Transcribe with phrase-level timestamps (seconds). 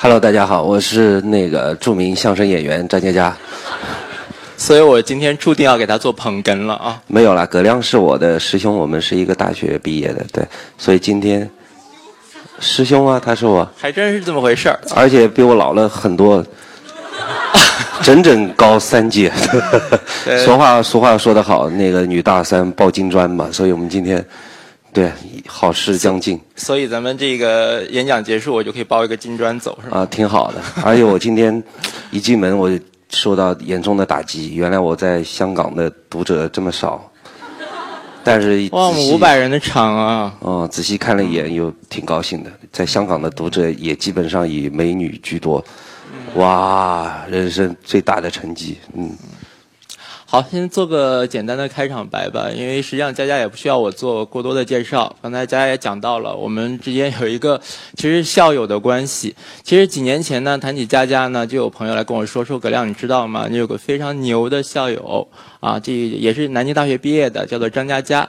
[0.00, 3.36] Hello，大家好，我是那个著名相声演员张嘉佳。
[4.56, 7.02] 所以我今天注定要给他做捧哏了啊！
[7.08, 10.46] 没有啦，葛亮是我的师兄，我们是一个大学毕业的，对，
[10.78, 11.50] 所以今天
[12.60, 16.46] 师兄啊，他是我，还真是这么回事儿，而且比我老了很多，
[18.00, 19.32] 整整高三届。
[20.44, 24.24] 俗 话俗话说得好，那个女大三抱金砖嘛，所以我们今天。
[24.92, 25.12] 对，
[25.46, 29.98] 好事将近，所以咱们这个演讲结束，我就可以包一个金砖走，是吗？
[29.98, 30.60] 啊，挺好的。
[30.82, 31.62] 而且我今天
[32.10, 32.70] 一进门，我
[33.10, 34.54] 受到严重的打击。
[34.54, 37.10] 原来我在香港的读者这么少，
[38.24, 40.34] 但是哇，我们五百人的场啊！
[40.40, 42.50] 哦，仔细看了一眼，又挺高兴的。
[42.72, 45.64] 在香港的读者也基本上以美女居多，
[46.34, 49.10] 哇，人生最大的成绩，嗯。
[50.30, 55.16] 好，先做个简单的开场白吧，因为实际上佳佳也不需要我做过多的介绍。
[55.22, 57.58] 刚才佳佳也讲到了，我们之间有一个
[57.96, 59.34] 其实校友的关系。
[59.62, 63.46] 其实几年前呢，谈起佳佳呢，就有朋友来跟我说说葛亮，你知道吗？
[63.48, 65.26] 你有个非常牛的校友
[65.60, 68.28] 啊，这也是南京大学毕业的，叫做张佳佳。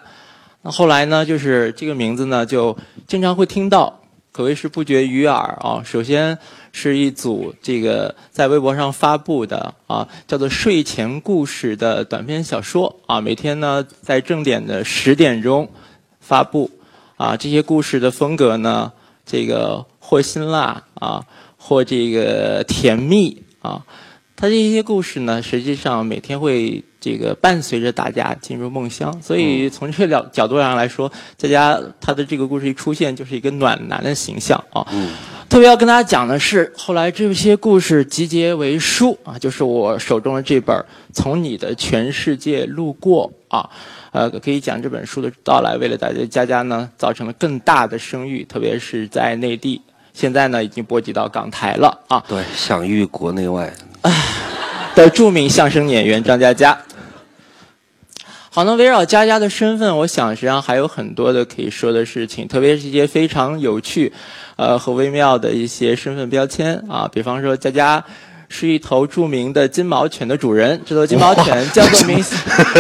[0.61, 4.00] 那后来呢，就是这个名字呢，就经常会听到，
[4.31, 5.84] 可谓是不绝于耳啊。
[5.84, 6.38] 首先。
[6.80, 15.69] 是一组这个在微博上发布的啊，叫做睡前故事的短篇小说啊，每天呢在正点的十点钟
[16.22, 16.72] 发布
[17.17, 17.35] 啊。
[17.35, 18.94] 这些故事的风格呢，
[19.25, 21.25] 这个或辛辣啊，
[21.57, 23.83] 或这个甜蜜啊。
[24.38, 29.22] 它这些故事呢，实际上每天会这个伴随着大家进入梦乡。
[29.22, 34.88] 所以从这个角角度上来说，大家他的这个故事一出现，就是一个暖男的形象啊。
[35.50, 40.78] 特别要跟大家讲的是，后来这些故事集结为书啊，就是我手中的这本
[41.11, 43.67] 《从你的全世界路过》啊，
[44.11, 49.81] 呃，可以讲这本书的到来，为了大家佳佳呢，造成了更大的声誉，特别是在内地，
[50.14, 52.23] 现在呢已经波及到港台了啊。
[52.28, 53.73] 对，享誉国内外。
[54.94, 56.78] 的著名相声演员张嘉佳。
[58.52, 64.12] 好，那围绕佳佳的身份，我想实际上还有很多的可以说的事情，特别是一些非常有趣，
[64.56, 67.08] 呃和微妙的一些身份标签啊。
[67.14, 68.04] 比方说，佳佳
[68.50, 72.26] 是一头著名的金毛犬的主人，这头金毛犬叫做明。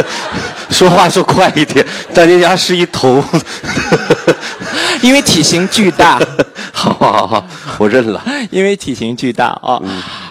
[0.71, 3.23] 说话说快一点，张佳佳是一头，
[5.03, 6.19] 因为体型巨大。
[6.73, 7.47] 好好好，
[7.77, 9.79] 我认了，因为体型巨大啊。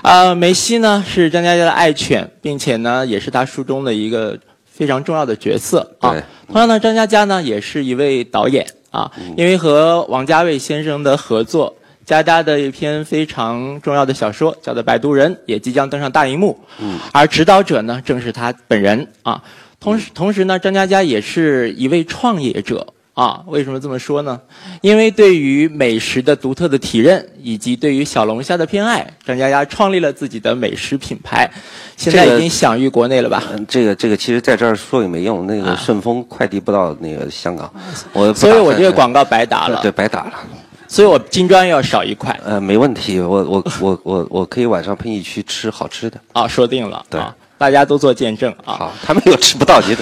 [0.02, 4.36] 啊，梅西呢是张佳佳的爱犬，并且呢也是他书中的一个。
[4.78, 6.14] 非常重要的角色啊！
[6.46, 11.74] 同样呢，张嘉佳呢也是一位导演啊，因为和王家卫先生的合作，
[12.04, 16.56] 佳佳的一篇非常重要的小说叫做《摆渡人》也即将登上大荧幕，
[17.10, 19.42] 而指导者呢正是他本人啊。
[19.80, 22.86] 同时，同时呢，张嘉佳也是一位创业者。
[23.18, 24.40] 啊，为什么这么说呢？
[24.80, 31.50] 因为对于美食的独特的体认，以及对于小龙虾的偏爱，张嘉佳创立了自己的美食品牌，
[31.96, 33.42] 现在已经享誉国内了吧？
[33.66, 37.68] 这个这个，其实在这儿说也没用，那个顺丰快递不到那个香港，
[38.12, 40.34] 我所以我这个广告白打了，对，白打了，
[40.86, 42.38] 所以我金砖要少一块。
[42.44, 46.20] 呃，没问题，我我我我我可以晚上陪你去吃好吃的。
[46.34, 47.20] 啊，说定了，对，
[47.58, 48.78] 大家都做见证啊。
[48.78, 49.96] 好，他们又吃不到，你。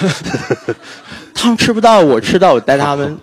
[1.37, 3.15] 他们吃不到，我吃到，我带他们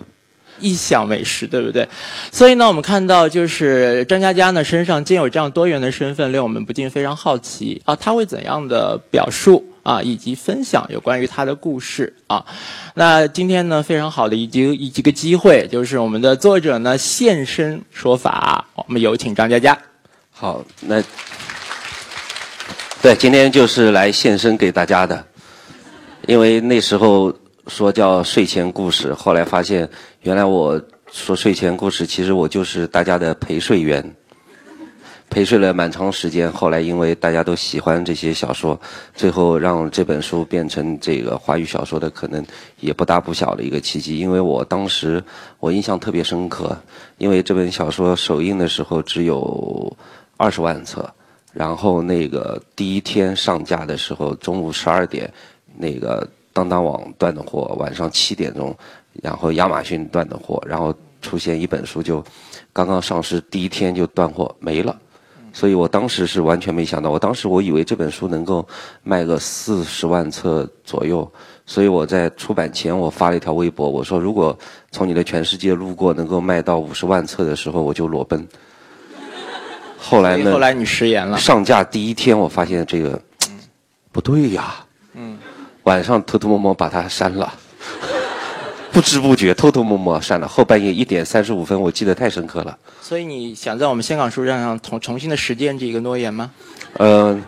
[0.59, 1.87] 一享美食，对不对？
[2.31, 12.43] 所以呢，我们看到就是张嘉佳呢身上兼有这样多元的身份，令我们不禁非常好奇啊，他会怎样的表述啊，以及分享有关于他的故事啊？
[12.93, 19.77] 那今天呢，非常好的一机一一个机会，就是我们的作者呢现身说法，我们有请张嘉佳。
[20.31, 21.03] 好，那
[23.01, 25.21] 对，今天就是来现身给大家的，
[26.27, 27.35] 因为那时候。
[27.67, 29.89] 说叫睡前故事，后来发现
[30.21, 30.79] 原来我
[31.11, 34.15] 说睡前故事，其实我就是大家的陪睡员，
[35.29, 36.51] 陪睡了蛮长时间。
[36.51, 38.79] 后来因为大家都喜欢这些小说，
[39.15, 42.45] 最后让这本书变成这个华语小说的可能
[42.79, 44.19] 也不大不小的一个契机。
[44.19, 45.23] 因为我当时
[45.59, 46.77] 我印象特别深刻，
[47.17, 49.95] 因为这本小说首映的时候只有
[50.37, 51.09] 二十万册，
[51.51, 55.31] 然后那个第一天上架的时候中午十二点
[55.77, 56.27] 那个。
[56.55, 58.73] 当当网断的货，晚上七点钟，
[59.21, 62.23] 然后亚马逊断的货，然后出现一本书就
[62.71, 64.97] 刚刚上市第一天就断货没了，
[65.51, 68.65] 所以我当时是完全没想到，我当时我以为这本书能够
[69.03, 71.29] 卖个四十万册左右，
[71.65, 74.57] 所以我在出版前我发了一条微博，我说如果
[74.91, 78.47] 从你的全世界路过能够卖到五十万册的时候，我就裸奔。
[79.97, 80.53] 后来呢？
[80.53, 81.37] 后来你食言了。
[81.37, 83.21] 上架第一天我发现这个
[84.13, 84.85] 不对呀。
[85.15, 85.37] 嗯。
[85.85, 87.51] 晚上偷偷摸摸把它删了，
[88.93, 90.47] 不知不觉偷偷摸摸删了。
[90.47, 92.77] 后半夜一点三十五分，我记得太深刻了。
[93.01, 96.51] 所以你想在我们香港书展上重重新的实践这个诺言吗？
[96.97, 97.43] 嗯、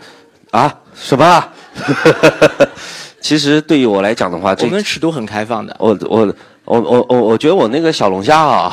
[0.51, 1.47] 啊，什么？
[3.19, 5.75] 其实对于我来讲的话，这我们尺度很开放的。
[5.79, 6.33] 我我
[6.67, 8.69] 我我我我觉得我那个小龙虾啊，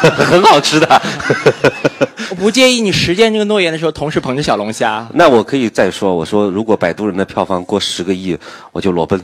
[0.00, 1.02] 很好吃的。
[2.30, 5.06] 我不介意你实践这个诺言的时候，同时捧着小龙虾。
[5.14, 8.38] 那我可以再说，我说如果摆渡人的票房过十个亿，
[8.70, 9.20] 我就裸奔。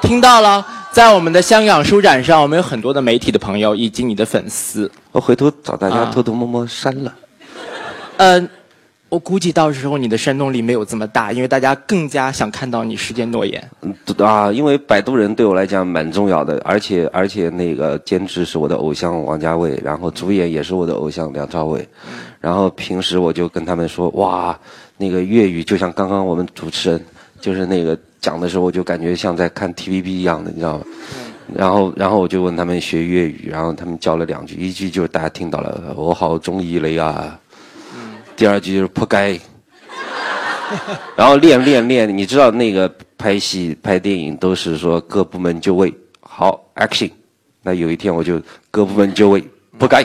[0.00, 4.90] 听到了，在我们的香港书展上，我们有很多的媒体的朋友以及你的粉丝。
[5.12, 7.14] 我回头找大家啊偷偷摸摸删了。
[8.16, 8.40] 呃，
[9.10, 13.70] 我估计到时候你的煽动力没有这么大，因为大家更加想看到你实践诺言。
[13.82, 21.86] 嗯啊，因为摆渡人对我来讲蛮重要的，而且而且那个监制是我的偶像王家卫，然后主演也是我的偶像梁朝伟，
[22.40, 24.56] 然后平时我就跟他们说，哇，
[24.96, 27.04] 那个粤语就像刚刚我们主持人
[27.40, 30.84] 就是那个讲的时候，我就感觉像在看 TVB 一样的，你知道吗？
[31.52, 37.36] 然后然后我就问他们学粤语，然后他们教了两句，一句就是大家听到了，我好中意你啊，
[38.40, 39.38] 第二句就是扑街。
[41.14, 45.92] 然后练练练，你知道那个拍戏拍电影都是说各部门就位，
[46.22, 47.10] 好 action。
[47.62, 48.40] 那有一天我就
[48.70, 49.44] 各部门就位，
[49.76, 50.02] 不该。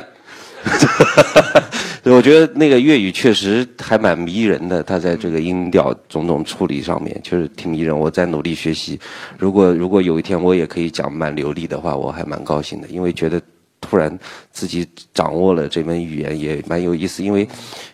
[2.04, 7.98] 我觉得那个粤语确实还蛮迷人的，它在这个音调种种处理上面确实挺迷人。
[7.98, 9.00] 我在努力学习，
[9.38, 13.42] 如果如果有一天我也可以讲蛮流利的话，我还蛮高兴的，因为觉得
[13.82, 14.18] 突然
[14.52, 17.24] 自己掌握了这门语言也蛮有意思。
[17.24, 17.48] 因为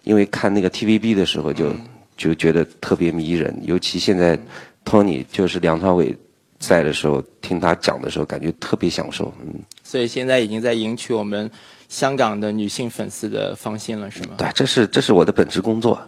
[0.04, 1.74] 因为看那个 TVB 的时候就
[2.16, 4.38] 就觉得特别迷人，尤其现在
[4.86, 6.16] Tony 就是梁朝伟
[6.60, 9.34] 在的时候，听他讲的时候，感觉特别享受。
[9.42, 11.50] 嗯，所以现在已经在赢取我们
[11.90, 14.36] 香港的女性粉丝的芳心了，是吗？
[14.38, 16.00] 对，这是这是我的本职工作，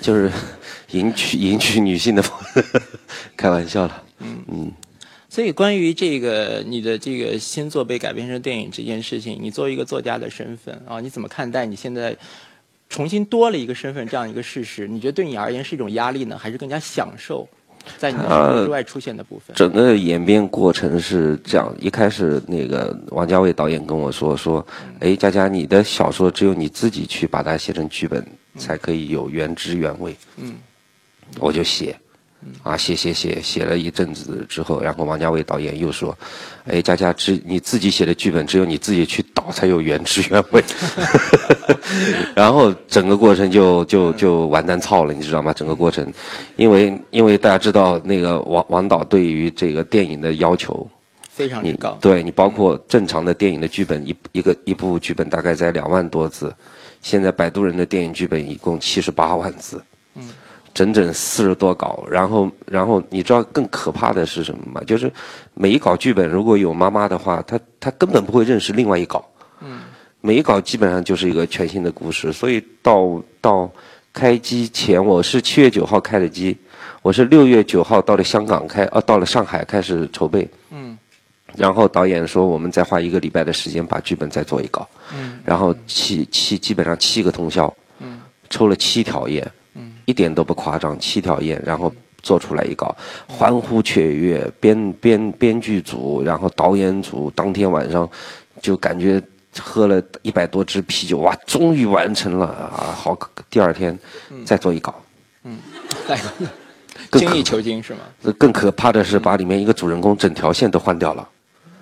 [0.00, 0.30] 就是
[0.90, 2.22] 赢取赢取女性的，
[3.36, 4.02] 开玩笑了。
[5.34, 12.16] 所以关于这个你的这个新作被改编成电影这件事情，你作为一个作家的身份啊，你怎么看待你现在
[12.88, 14.86] 重新多了一个身份这样一个事实？
[14.86, 17.48] 你觉得对你而言是一种压力呢，还是更加享受
[17.98, 19.56] 在你的生活之外出现的部分？
[19.56, 24.64] 整个演变过程是这样，一开始那个王家卫导演跟我说说，
[25.00, 28.24] 哎，佳佳，你的小说只有你自己去把它写成剧本，
[28.56, 30.14] 才可以有原汁原味。
[30.36, 30.54] 嗯，
[31.40, 31.98] 我就写，
[32.62, 36.16] 啊，写写写，写了一阵子之后，然后王家卫导演又说，
[36.66, 40.62] 哎，佳佳，只你自己写的剧本，只有你自己去导才有原汁原味。
[42.34, 45.52] 然后整个过程就就就完蛋操了，你知道吗？
[45.52, 46.12] 整个过程，
[46.56, 50.88] 因为因为大家知道那个王王导对于这个电影的要求，
[51.30, 51.96] 非常之高。
[52.00, 56.54] 对你包括正常的电影的剧本，一一个一部剧本大概在两万多字，
[57.02, 59.82] 现在摆渡人的电影剧本一共七十八万字，
[60.14, 60.28] 嗯，
[60.74, 62.04] 整整四十多稿。
[62.10, 64.82] 然后然后你知道更可怕的是什么吗？
[64.86, 65.10] 就是
[65.54, 69.24] 每一稿剧本如果有妈妈的话，她她根本不会认识另外一稿，
[69.60, 69.80] 嗯，
[70.20, 72.32] 每一稿基本上就是一个全新的故事。
[72.32, 73.70] 所以到到
[74.12, 76.56] 开机前，我是七月九号开的机，
[77.02, 80.48] 我是六月九号到了香港开，呃，到了上海开始筹备。
[80.70, 80.98] 嗯
[81.56, 89.52] 然后导演说，我们再花一个礼拜的时间把剧本再做一稿，嗯，然后七七基本上七个通宵，嗯，抽了七条烟，嗯，
[90.04, 91.92] 一点都不夸张，七条烟，然后
[92.22, 92.96] 做出来一稿，
[93.28, 98.08] 欢呼雀跃，编编编剧组，然后导演组当天晚上
[98.60, 99.22] 就感觉
[99.58, 102.96] 喝了一百多支啤酒，哇，终于完成了啊！
[102.96, 103.18] 好，
[103.48, 103.96] 第二天
[104.44, 104.94] 再做一稿，
[106.08, 106.20] 来，
[107.10, 108.00] 更精益求精是吗？
[108.22, 111.28] 呃更可怕的是把里面一个主人公整条线都换掉了。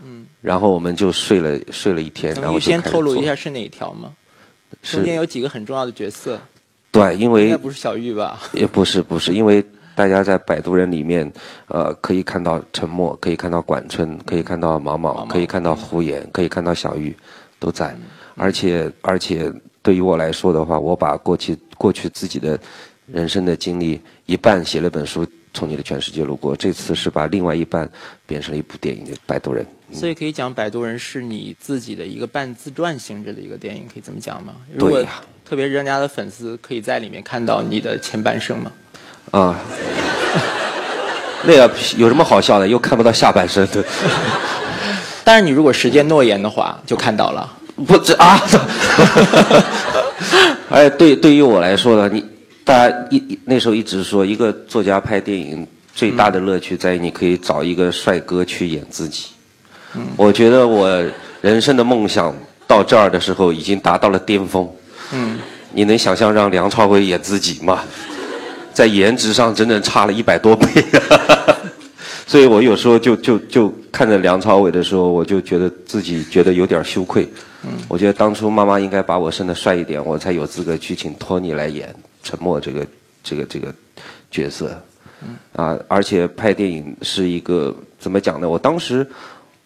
[0.05, 4.13] 嗯，然后我们就睡了睡了一天，然后先透露一下是哪一条吗？
[4.83, 6.41] 中间是，有几个很重要的角色，
[6.93, 8.39] 对，因应为该不是小玉吧？
[8.53, 11.31] 也不是不是，因为大家在摆渡人里面，
[11.69, 17.17] 呃，可以看到沉默，可以看到管春，可以看到毛毛，可以看到胡言，可以看到小玉，
[17.59, 17.97] 都在。
[18.35, 19.51] 而且而且
[19.83, 22.61] 对于我来说的话，我把过去过去自己的
[23.07, 26.55] 人生的经历一半写了本书，从你的全世界路过。
[26.55, 27.91] 这次是把另外一半
[28.27, 29.65] 变成了一部电影《摆渡人》。
[29.99, 34.55] 所以可以讲《摆渡人》是你自己的一个半自传性质的一个电影，可以这么讲吗？
[34.79, 35.23] 对呀
[35.53, 38.73] 特别人家的粉丝可以在里面看到你的前半生吗？
[39.33, 39.61] 啊，
[41.45, 42.67] 那个有什么好笑的？
[42.67, 43.85] 又看不到下半身，对。
[45.23, 47.47] 但是你如果实践诺言的话，就看到了。
[47.87, 48.41] 不这啊！
[50.71, 52.25] 而且对对于我来说呢，你
[52.65, 59.27] 大家一一那时候一直说，一个作家拍电影最大的乐趣在于你可以找一个帅哥去演自己。
[60.17, 60.89] 我觉得我
[61.43, 62.35] 人生的梦想
[62.67, 64.67] 到这儿的时候已经达到了巅峰。
[65.13, 65.39] 嗯，
[65.73, 67.83] 你能想象让梁朝伟演自己吗？
[68.73, 70.67] 在颜值上整整差了一百多倍，
[72.27, 77.29] 所以我有时候就就就看着梁朝伟的时候，我就觉得自己觉得有点羞愧。
[77.65, 82.87] 嗯，我觉得当初妈妈应该把我生的帅一点，我才有资格去请托尼来演沉默这个
[83.23, 83.73] 这个这个
[84.31, 84.83] 角色。
[85.23, 88.49] 嗯，啊，而且拍电影是一个怎么讲呢？
[88.49, 89.07] 我当时，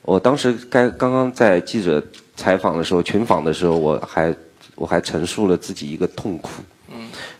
[0.03, 2.03] 我当时该刚刚在记者
[2.35, 4.35] 采访的时候，群访的时候，我还
[4.77, 6.51] 我还陈述了自己一个痛苦。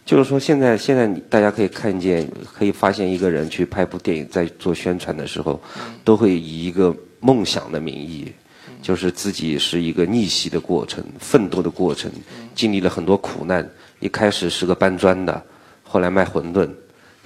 [0.05, 5.61] 就是说，现在现在你大家可以看见，可以发现一个人去拍部电影，在做宣传的时候，
[6.05, 8.33] 都会以一个梦想的名义，
[8.81, 12.11] 就是自己是一个逆袭的过程、奋斗的过程，
[12.55, 13.69] 经历了很多苦难。
[13.99, 15.43] 一开始是个搬砖的，
[15.83, 16.69] 后来卖馄饨，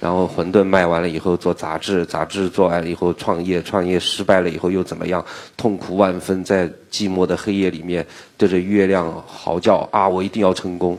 [0.01, 5.23] 然后馄饨卖完了以后做杂志，杂志做完了以后创业，创业失败了以后又怎么样？
[5.55, 8.03] 痛苦万分，在寂寞的黑夜里面
[8.35, 10.09] 对着月亮嚎叫啊！
[10.09, 10.97] 我一定要成功。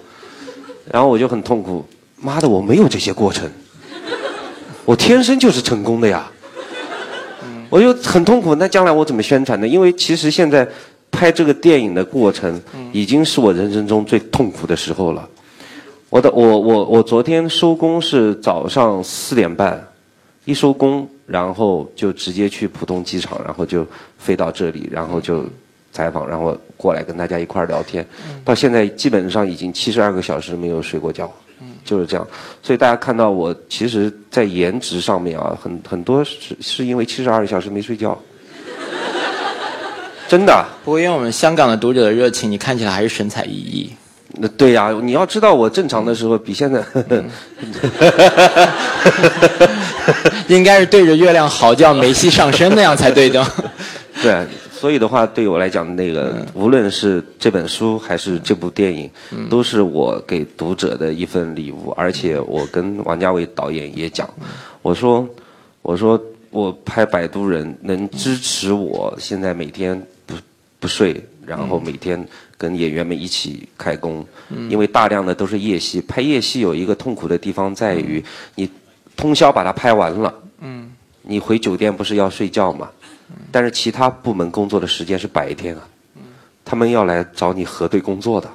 [0.88, 1.84] 然后我就很痛苦，
[2.16, 3.50] 妈的，我没有这些过程，
[4.84, 6.30] 我天生就是成功的呀，
[7.70, 8.54] 我就很痛苦。
[8.54, 9.66] 那将来我怎么宣传呢？
[9.66, 10.64] 因为其实现在
[11.10, 15.28] 拍这个电影的过程，已经是我人生中最痛苦的时候了。
[16.12, 19.82] 我的我我我昨天收工是早上四点半，
[20.44, 23.86] 一收工，然后就直接去浦东机场，然后就
[24.18, 25.42] 飞到这里，然后就。
[25.94, 28.02] 采访，然后过来跟大家一块儿聊天，
[28.46, 31.30] 到现在基本上已经七十二个小时没有睡过觉，
[31.84, 32.26] 就是这样。
[32.62, 38.18] 所以大家看到我，其实，在颜值上面啊，很很多是是因为七十二个小时没睡觉，
[40.28, 40.64] 真的。
[40.82, 43.90] 不过因为我们香港的读者的热情，你看起来还是神采奕奕。
[44.34, 46.82] 那对呀，你要知道我正常的时候比现在，
[50.48, 53.46] 应该是对着月亮嚎叫，梅西上身那样才对的。
[54.22, 54.46] 对。
[54.72, 59.08] 所以的话，对我来讲，那个无论是这本书还是这部电影，
[59.48, 61.94] 都是我给读者的一份礼物。
[61.96, 64.28] 而且我跟王家卫导演也讲，
[64.82, 65.24] 我说，
[65.82, 66.20] 我说
[66.50, 70.34] 我拍《摆渡人》能支持我现在每天不
[70.80, 72.26] 不睡，然后每天
[72.62, 74.24] 跟演员们一起开工，
[74.70, 76.00] 因为大量的都是夜戏。
[76.02, 78.70] 拍夜戏有一个痛苦的地方在于，你
[79.16, 80.32] 通宵把它拍完了，
[81.22, 82.88] 你回酒店不是要睡觉吗？
[83.50, 85.82] 但是其他部门工作的时间是白天啊，
[86.64, 88.48] 他们要来找你核对工作的，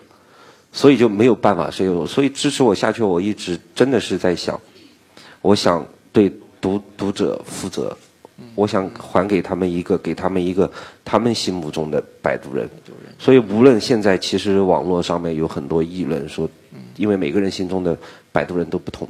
[0.72, 1.70] 所以就没有办法。
[1.70, 4.58] 所以，所以支持我下去，我一直真的是在想，
[5.42, 7.98] 我想对读读者负责，
[8.56, 10.70] 我想还给他们一个，给他们一个
[11.04, 12.70] 他们心目中的摆渡人。
[13.18, 16.50] 所以，无论现在其实网络上面有很多议论说，
[16.96, 17.98] 因为每个人心中的
[18.32, 19.08] 摆渡人都不同。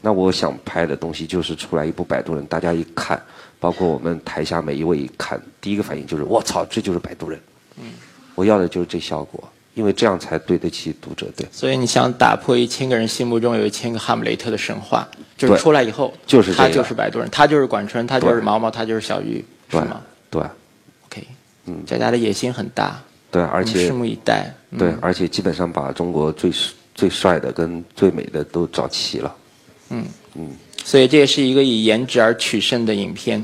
[0.00, 3.20] 那我想拍的东西就是出来一部摆渡人，大家一看。
[3.58, 7.40] 包括我们台下每一位看，第一个反应就是我操，这就是摆渡人。
[7.78, 7.94] 嗯，
[8.34, 9.42] 我要的就是这效果，
[9.76, 11.26] 因为这样才对得起读者。
[11.36, 11.46] 对。
[11.52, 15.06] 所以你想打破一千个人心目中有一千个哈姆雷特的神话，
[15.36, 20.00] 就是出来以后，就是他就是摆渡人，他就是管春，他就是毛毛，他就是小鱼，是吗？
[20.30, 20.42] 对。
[21.06, 21.26] OK，
[21.66, 22.98] 嗯，佳佳的野心很大。
[23.30, 24.50] 对，而且拭目以待。
[24.78, 26.50] 对，而且基本上把中国最
[26.94, 29.36] 最帅的跟最美的都找齐了。
[29.90, 30.04] 嗯
[30.34, 30.50] 嗯。
[30.86, 33.42] 所以这也是一个以颜值而取胜的影片，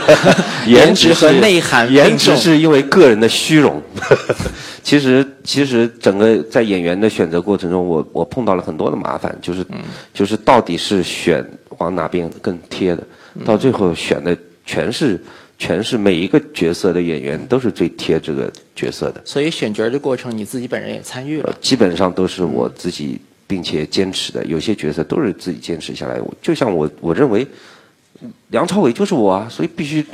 [0.68, 3.82] 颜值和内涵，颜值是因为个人的虚荣。
[4.84, 9.64] 其实，其实整个在演员的选择过程中，我我碰到了很多的麻烦，就是
[10.12, 11.42] 就是到底是选
[11.78, 13.02] 往哪边更贴的，
[13.42, 15.18] 到最后选的全是
[15.58, 19.22] 全是每一个角色的演员都是最贴这个角色的。
[19.24, 21.56] 所以选角的过程，你自己本人也参与了。
[21.58, 23.18] 基本上都是我自己。
[23.46, 26.20] 并且坚持的，有些角色都是自己坚持下来。
[26.42, 27.46] 就像我，我认为
[28.48, 30.04] 梁朝伟就是我啊，所以必须。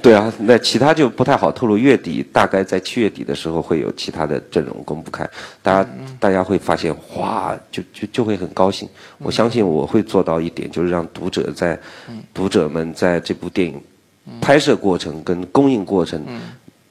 [0.00, 1.76] 对啊，那其他就不太好透露。
[1.76, 5.28] 月底大概在七月底的时候会有其他的阵容公布开，
[5.60, 8.88] 大家大家会发现，哇，就就就会很高兴。
[9.18, 11.78] 我相信我会做到一点，就是让读者在
[12.32, 13.80] 读者们在这部电影
[14.40, 16.24] 拍摄过程跟公映过程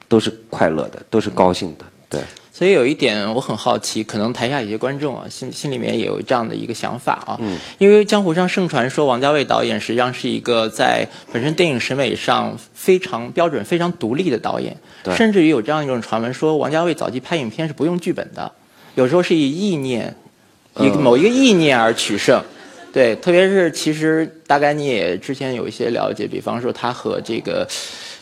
[0.10, 2.22] 都是快乐的，都是高兴的，对。
[2.52, 7.38] 所以有一点我很好奇，可能台下有些观众啊，心心里面也有这样的一个想法啊。
[7.40, 7.56] 嗯。
[7.78, 14.76] 因为江湖上盛传说，王家卫导演实际上是一个在本身电影审美上非常标准、非常独立的导演。
[15.04, 15.16] 对。
[15.16, 18.52] 甚至于有这样一种传闻说，王家卫早期拍影片是不用剧本的，
[18.96, 20.16] 有时候是以意念，
[20.80, 22.44] 以某一个意念而取胜。
[22.92, 23.16] 对。
[23.18, 27.68] 特别是其实大概你也之前有一些了解，比方说他和这个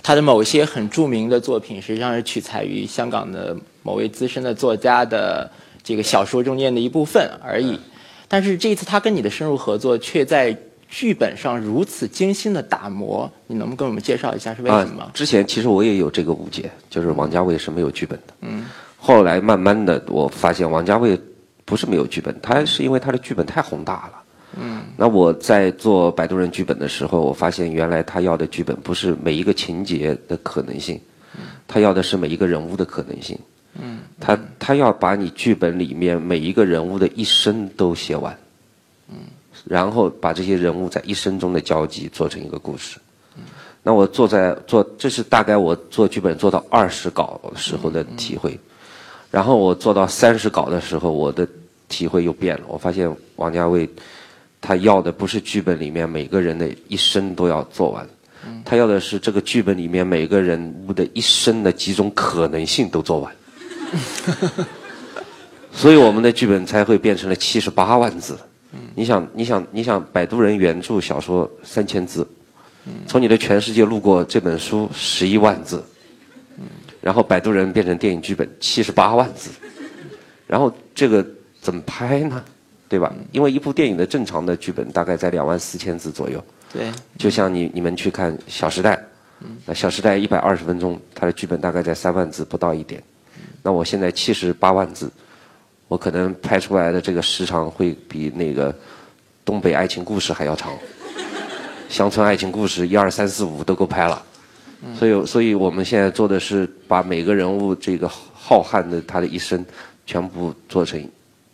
[0.04, 3.56] 他的某些很著名的作品，实际上是取材于香港的。
[3.86, 5.48] 某位资深的作家的
[5.84, 7.80] 这个小说中间的一部分而已，
[8.28, 10.58] 但是这一次他跟你的深入合作，却在
[10.90, 15.12] 剧本上如此精心的打磨，你能不能跟我们介绍一下是为什么？
[15.14, 18.34] 之前其实我也有这个误解，就是王家卫是没有剧本的。
[18.42, 18.66] 嗯。
[18.98, 21.16] 后来慢慢的我发现，王家卫
[21.64, 24.24] 不是没有剧本，他是因为他的剧本太宏大了。
[24.58, 31.00] 嗯，那我在做摆渡人剧本的时候，我发现原来他要的剧本不是每一个情节的可能性，
[31.68, 33.38] 他要的是每一个人物的可能性。
[33.82, 38.38] 嗯，他他要把你剧本里面每一个人物的一生都写完。
[39.10, 39.18] 嗯，
[39.66, 42.98] 然后把这些人物在一生中的交集做成一个故事。
[43.38, 43.44] 嗯，
[43.84, 48.58] 那我坐在做，这是大概我做剧本做到二十稿时候的体会。
[49.30, 51.46] 然后我做到三十稿的时候，我的
[51.90, 52.64] 体会又变了。
[52.68, 53.90] 我发现王家卫
[54.62, 58.08] 他要的不是剧本里面每个人的一生都要做完，
[58.64, 63.36] 他要的是这个剧本里面每个人物的一生的几种可能性都做完。
[65.72, 68.38] 所以我们的剧本才会变成了七十八万字。
[68.94, 72.28] 你想，你想，你想，《摆渡人》原著小说三千字，
[73.08, 75.84] 从你的全世界路过这本书十一万字。
[77.02, 79.52] 然后《摆渡人》变成电影剧本七十八万字，
[80.48, 81.26] 然后这个
[81.62, 82.44] 怎么拍呢？
[82.90, 83.14] 对吧？
[83.32, 86.44] 因为一部电影的正常的剧本大概在两万四千字左右。
[86.74, 86.92] 对。
[87.18, 88.96] 就像你你们去看《小时代》，
[89.66, 93.02] 那《小时代》一百二十分钟，它的剧本大概在三万字不到一点。
[93.66, 95.12] 那我现在七十八万字，
[95.88, 98.72] 我可能拍出来的这个时长会比那个
[99.44, 100.72] 《东北爱情故事》还要长，
[101.90, 104.22] 《乡村爱情故事》一二三四五都够拍了。
[104.96, 109.66] 所以，所以我们现在做的是把每个人物这个浩瀚的他的一生，
[110.06, 111.04] 全部做成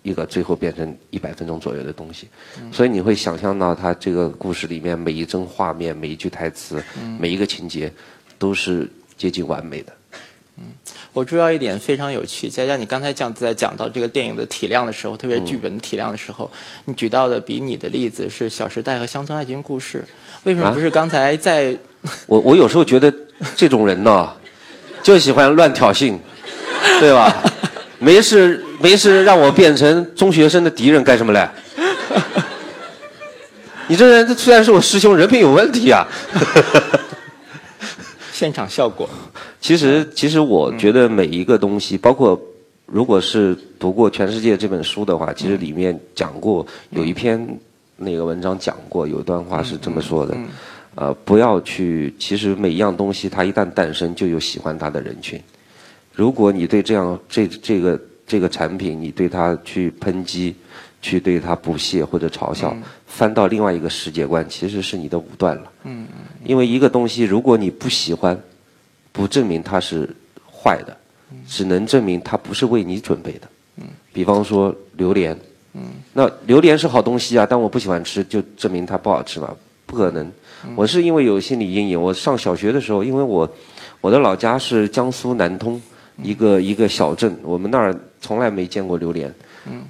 [0.03, 2.27] 一个最后变成一百分钟左右的东西。
[2.73, 6.83] 所以你会想象到他这个故事里面每一帧画面、每一句台词、
[7.17, 7.89] 每一个情节，
[8.37, 9.93] 都是接近完美的。
[10.61, 10.73] 嗯，
[11.11, 16.49] 我注意到一点非常有趣，佳佳，你刚才讲在讲到这个电影的体量的时候，特别是剧本的体量的时候，
[16.85, 19.99] 你举到的比你的例子是《小时代》和《乡村爱情故事》，
[20.43, 21.75] 为什么不是刚才在？
[22.27, 23.11] 我我有时候觉得
[23.55, 24.31] 这种人呢，
[25.01, 26.17] 就喜欢乱挑衅，
[26.99, 27.43] 对吧？
[27.99, 31.47] 没 事没事，让我变成中学生的敌人干什么嘞？
[33.87, 36.07] 你这人虽然是我师兄，人品有问题啊！
[38.41, 39.07] 现场效果。
[39.59, 42.41] 其实其实我觉得每一个东西，包括
[42.87, 47.39] 如果是读过《全世界》这本书的话，其实里面讲过有一篇
[47.97, 50.35] 那个文章讲过，有一段话是这么说的。
[50.95, 52.11] 呃，不要去。
[52.17, 55.39] 其实每一样东西，它一旦诞生，就有喜欢它的人群。
[56.15, 60.55] 如果你对这样这这个这个产品，你对它去抨击，
[61.01, 62.75] 去对它不屑或者嘲笑，
[63.07, 65.71] 翻到另外一个世界观，其实是你的武断了。
[66.45, 68.39] 因为一个东西，如果你不喜欢，
[69.11, 70.07] 不证明它是
[70.45, 70.95] 坏的，
[71.47, 73.47] 只能证明它不是为你准备的。
[73.77, 73.83] 嗯。
[74.13, 75.37] 比方说榴莲。
[75.73, 75.81] 嗯。
[76.13, 79.55] 那榴莲是好东西啊，但我不喜欢吃，就证明它不好吃嘛？
[79.85, 80.31] 不可能。
[80.75, 81.99] 我是因为有心理阴影。
[81.99, 83.49] 我上小学的时候，因为我
[83.99, 85.81] 我的老家是江苏南通
[86.21, 89.33] 一个一个小镇，我们那儿从来没见过榴莲。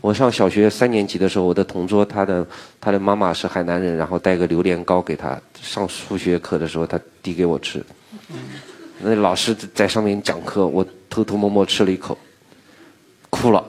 [0.02, 2.46] 我上小学三年级的时候，我的同桌他的
[2.80, 5.40] 他的妈妈是海南人，然后带个榴莲糕给他。
[5.62, 7.84] 上数学课的时候，他递给我吃。
[9.00, 12.18] 那老师在上面讲课，我偷偷摸摸吃了一口，
[13.30, 13.64] 哭了。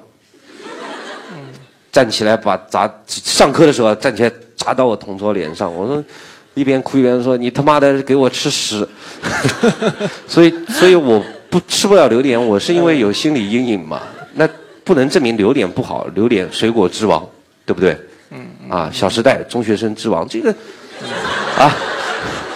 [1.90, 6.04] 站起来把砸上课的时候站起来砸到我同桌脸上，我说。
[6.54, 8.86] 一边哭一边说：“你他妈的给我吃屎！”
[10.28, 14.02] 所以，所以我不吃不了榴莲，我是因为有心理阴影嘛。
[14.34, 14.46] 那
[14.84, 17.26] 不能证明榴莲不好，榴莲水果之王，
[17.64, 17.96] 对不对？
[18.30, 18.46] 嗯。
[18.68, 20.50] 啊，《小时代》中学生之王，这个
[21.58, 21.76] 啊，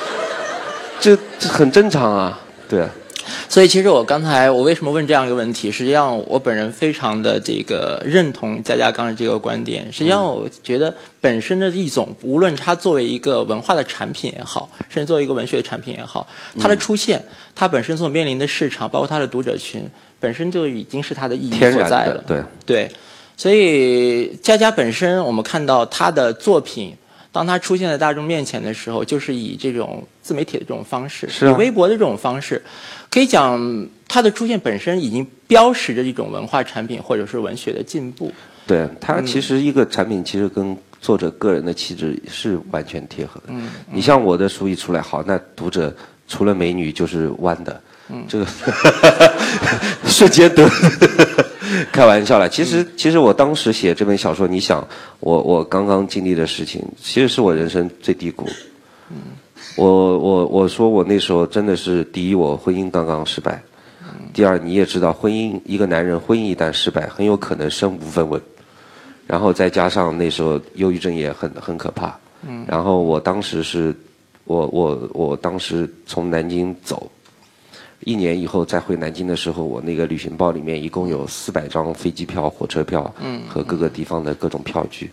[1.00, 2.86] 这这很正常啊，对。
[3.48, 5.70] 所以，其实我刚才我为什么问这样一个问题？
[5.70, 9.90] 实际上，我本人非常的这个认同佳佳刚才这个观点。
[9.92, 16.26] 实际上，我觉得本身的一种，无论它作为一个文化的产品也好，甚至作为一个文学的产品也好，
[16.60, 17.22] 它的出现，
[17.54, 22.24] 它本身所面临的市场，包括它的读者群，本身就已经是它的意义所在了。
[22.26, 22.90] 对对，
[23.36, 26.94] 所以佳佳本身，我们看到他的作品。
[27.32, 32.62] 当他出现在大众面前的时候，就是以这种自媒体的这种方式，是微博的这种方式，
[33.10, 38.32] 可以讲他的出现本身已经标识着一种文化产品或者是文学的进步。
[38.66, 43.48] 对他其实一个产品其实跟作者个人的气质是完全贴合的。
[43.48, 45.94] 嗯，你像我的书一出来，好，那读者
[46.26, 47.78] 除了美女就是弯的。
[48.08, 48.46] 嗯，这个
[50.06, 50.68] 瞬间得
[51.90, 52.48] 开玩笑了。
[52.48, 54.86] 其实，其实我当时写这本小说，你想，
[55.18, 58.48] 我我刚刚经历的事情，其实是我人生最低谷。
[59.10, 59.16] 嗯，
[59.76, 63.60] 我我我说我那时候真的是第一，我婚姻刚刚失败。
[64.02, 64.30] 嗯。
[64.32, 68.40] 第二，你也知道，婚姻一个男人婚姻一旦失败，很有可能身无分文。
[69.26, 72.16] 然后再加上那时候忧郁症也很很可怕。
[72.46, 72.64] 嗯。
[72.68, 73.92] 然后我当时是，
[74.44, 77.10] 我我我当时从南京走。
[78.06, 83.12] 一年以后再回南京的时候，我那个旅行包里面一共有四百张飞机票、火车票
[83.48, 85.10] 和各个地方的各种票据。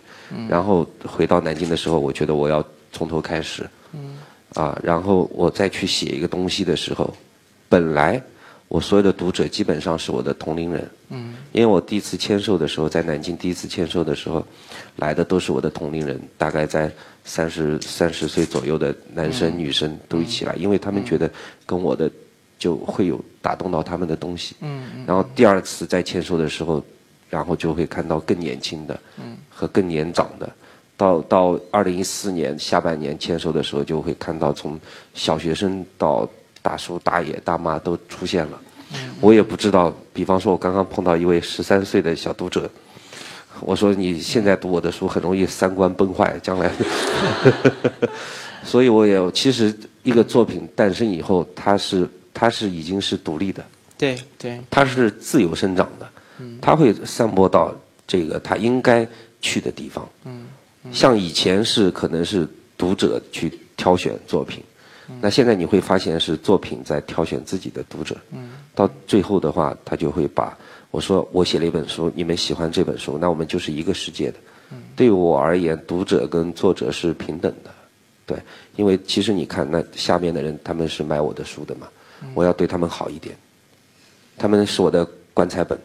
[0.48, 3.68] 然后回到南京的时候，我觉得我要从头开始。
[4.54, 7.12] 啊，然后我再去写一个东西的时候，
[7.68, 8.22] 本来
[8.68, 10.88] 我所有的读者基本上是我的同龄人。
[11.08, 11.34] 嗯。
[11.50, 14.46] 因为我第一次签售的时候，在南京第一次签售的时候，
[14.94, 16.88] 来的都是我的同龄人，大概在
[17.24, 21.28] 三十三十岁左右的男生、女生都一起来，因为他们觉得
[21.66, 22.08] 跟我的
[22.64, 24.56] 就会有打动到他们的东西。
[24.60, 25.04] 嗯嗯。
[25.06, 26.82] 然后第二次再签售的时候，
[27.28, 30.50] 然后就会看到更年轻的，嗯，和更年长的。
[30.96, 34.80] 到到二零一四年下半年签售的时候，就会看到从
[35.12, 36.26] 小学生到
[36.62, 38.58] 大叔大爷大妈都出现了。
[39.20, 42.70] 我也不知道，比方说，我刚刚碰到一位十三岁的小读者，
[43.60, 46.70] 我说你现在读我的书很容易三观崩坏，将来。
[48.64, 53.64] 所以我也其实一个作品诞生以后，它是它是已经是独立的。
[53.96, 54.60] 对对。
[54.68, 56.08] 它是自由生长的。
[56.40, 56.58] 嗯。
[56.60, 57.74] 它会散播到
[58.06, 59.08] 这个它应该
[59.40, 60.06] 去的地方。
[60.24, 60.44] 嗯。
[60.92, 64.62] 像以前是可能是读者去挑选作品，
[65.20, 68.14] 那现在你会发现是作品在挑选自己的读者。
[68.74, 70.54] 到最后的话，他就会把
[70.90, 74.36] 我说我写了一本书，你们喜欢这本书，那我们就是一个世界的。
[74.94, 77.70] 对我而言，读者跟作者是平等的，
[78.26, 78.38] 对，
[78.76, 81.88] 因为其实你看那下面的人他们是买我的书的嘛，
[82.32, 83.36] 我要对他们好一点，
[84.38, 85.78] 他们是我的棺材本。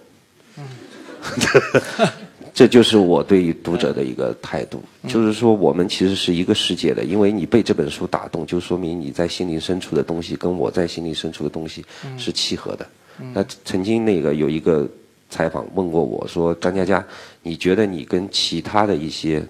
[2.53, 11.85] 这就是我对于读者的一个态度，就是说我们其实是一个世界的，因为你被这本书打动，就说明你在心灵深处的东西跟我在心灵深处的东西
[12.17, 12.85] 是契合的。
[13.33, 14.89] 那曾经那个有一个
[15.29, 17.05] 采访问过我说：“张嘉佳，
[17.43, 19.41] 你觉得你跟其他的一些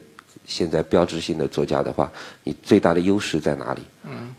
[0.50, 2.12] 现在标志性的作家的话，
[2.44, 3.82] 你最大的优势在哪里？”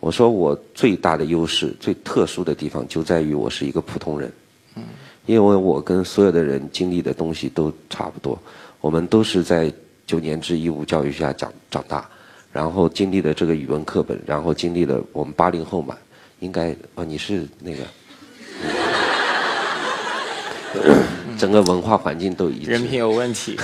[0.01, 4.33] 我说：“我最大的优势、最特殊的地方就在于我是一个普通人，
[5.27, 8.37] 因为我跟所有的人经历的东西都差不多。”
[8.83, 9.71] 我们都是在
[10.07, 12.09] 九年制义务教育下长长大，
[12.51, 15.97] 然后经历了这个语文课本，然后经历了我们八零后嘛，
[16.41, 17.85] 应该哦你是那个，
[21.39, 22.71] 整个文化环境都一致。
[22.71, 23.55] 人品有问题。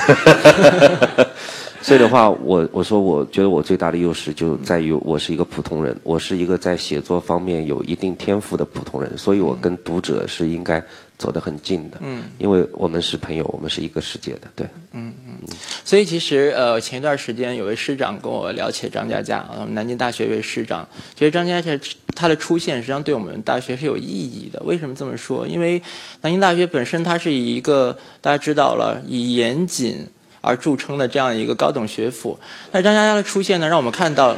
[1.87, 10.83] 所以的话，我我说我觉得我最大的优势就在于我是一个普通人，我是一个在写作方面有一定天赋的普通人，所以我跟读者是应该。
[11.19, 15.39] 走得很近的，嗯，因为我们是朋友，我们是一个世界的，对，嗯嗯，
[15.83, 21.71] 所以其实呃，前一段时间有位师长跟我聊起张嘉佳，啊，南京大学一位师长，觉得张嘉佳
[22.15, 24.63] 他的出现实际上对我们大学是有意义的。
[24.65, 25.49] 为什么这么说？
[25.49, 25.81] 因为
[26.21, 30.07] 南京大学本身它是以一个大家知道了以严谨
[30.47, 32.39] 而著称的这样一个高等学府，
[32.71, 34.37] 那张嘉佳的出现呢，让我们看到，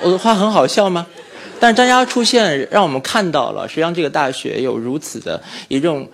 [0.00, 1.04] 我的话很好笑吗？
[1.58, 6.08] 但是张嘉佳出现，让我们看到了，实际上这个大学有如此的一种，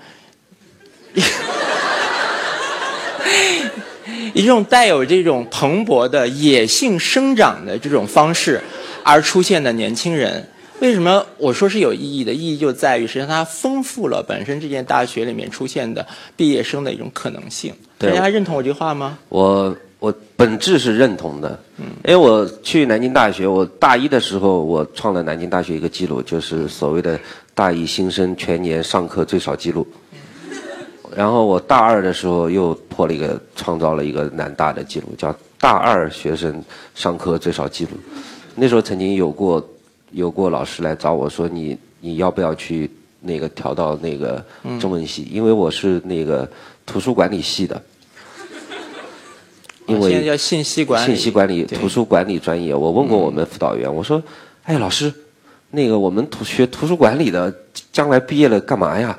[4.32, 8.58] 一种带有这种蓬勃的野性生长的这种方式
[9.04, 10.50] 而出现的年轻人。
[10.80, 12.32] 为什么我说是有意义的？
[12.32, 17.72] 意义就在于，实际上它丰富了本身这间大学里面出现的毕业生的一种可能性。
[17.98, 19.18] 大家认同我这句话吗？
[19.28, 19.76] 我。
[20.00, 27.20] 我本质是认同的，因为我去南京大学，我大一的时候我创了南京大学一个记录，就是所谓的
[27.54, 29.86] 大一新生全年上课最少记录。
[31.14, 36.64] 然后我大二的时候又破了一个，创造了一个南大的记录，叫大二学生
[36.94, 37.90] 上课最少记录。
[38.54, 39.62] 那时候曾经有过
[40.12, 44.44] 有过老师来找我说，你你要不要去那个调到那个
[44.80, 45.28] 中文系？
[45.30, 46.48] 因为我是那个
[46.84, 47.80] 图书管理系的。
[49.86, 52.72] 因为叫信息管理，信息管理、图书管理专业。
[52.72, 54.22] 我问过我们辅导员，我说
[54.62, 55.12] ：“哎，老师，
[55.70, 57.52] 那个我们图学图书管理的，
[57.90, 59.18] 将来毕业了干嘛呀？”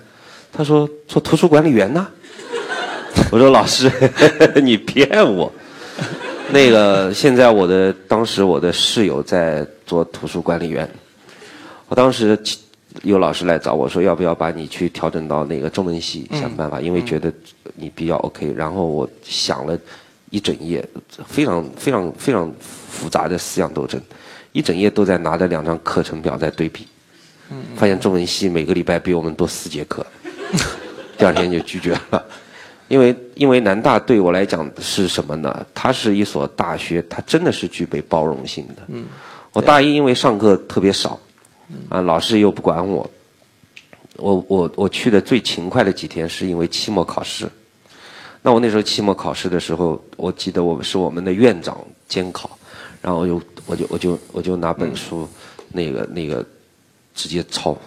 [0.53, 2.07] 他说：“做图书管理员呢。
[3.31, 3.91] ”我说：“老师，
[4.63, 5.51] 你骗我。”
[6.51, 10.89] 那个现在我的当时我的室友在做图书管理员，
[11.87, 12.37] 我当时
[13.03, 16.79] 有老师来找我说：“要不要把你去调整到那个中文系想办法？
[16.81, 17.31] 因为觉得
[17.75, 19.77] 你比较 OK。”然后我想了。
[20.33, 20.81] 一整夜，
[21.27, 24.01] 非常非常非常复杂的思想斗争，
[24.53, 26.87] 一整夜都在拿着两张课程表在对比，
[27.75, 30.07] 发现中文系每个礼拜比我们多四节课，
[31.19, 32.25] 第二天就拒绝了，
[32.91, 35.65] 因为因为南大对我来讲是什么呢？
[35.73, 38.83] 它是一所大学，它真的是具备包容性的。
[38.89, 39.05] 嗯
[39.53, 41.17] 我大一因为上课特别少，
[41.87, 43.09] 啊，老师又不管我，
[44.17, 47.49] 我我我去的最勤快的几天是因为期末考试。
[48.41, 51.77] 那我那时候期末考试的时候，我记得我是我们的院长
[52.09, 52.57] 监考，
[53.01, 55.27] 然后我就我就我就我就拿本书，
[55.71, 56.45] 那个那个
[57.13, 57.77] 直接抄，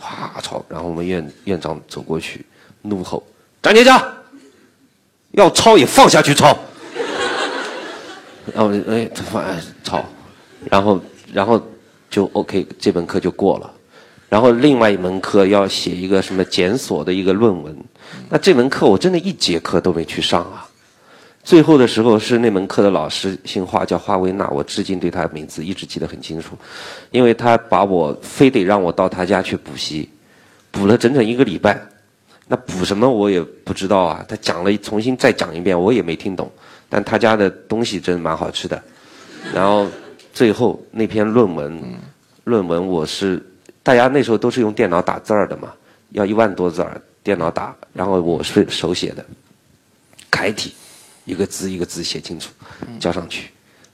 [0.00, 2.44] 唰抄，然后我们院院长走过去，
[2.82, 3.22] 怒吼
[3.62, 4.04] ：“张杰佳，
[5.32, 6.56] 要抄也放下去抄。”
[8.54, 10.04] 然后哎，放哎抄，
[10.70, 11.00] 然后
[11.32, 11.62] 然后
[12.08, 13.70] 就 OK，这门课就过了。
[14.28, 17.76] 然后另外一门课要写一个什么检索的一个论文，
[18.28, 20.66] 那这门课我真的一节课都没去上啊。
[21.44, 26.56] 最后的时候是那门课的老师姓华，叫华维娜，我至今对他的名字一直记得很清楚，
[27.10, 30.08] 因为他把我非得让我到他家去补习，
[30.70, 31.80] 补了整整一个礼拜。
[32.48, 36.50] 那补什么我也不知道啊，他讲了重新再讲一遍，我也没听懂。
[36.88, 38.82] 但他家的东西真蛮好吃的。
[39.54, 39.86] 然后
[40.32, 41.82] 最后那篇论文，
[42.44, 43.44] 论文我是。
[43.80, 45.72] 大家那时候都是用电脑打字儿的嘛，
[46.10, 49.24] 要一万多字儿，电脑打，然后我是手写的，
[50.30, 50.74] 楷体，
[51.24, 52.50] 一个字一个字写清楚，
[53.00, 53.48] 交上去，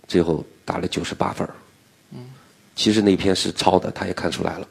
[0.09, 1.55] 最后打了九十八分儿。
[2.75, 4.67] 其实那篇是抄的，他也看出来了，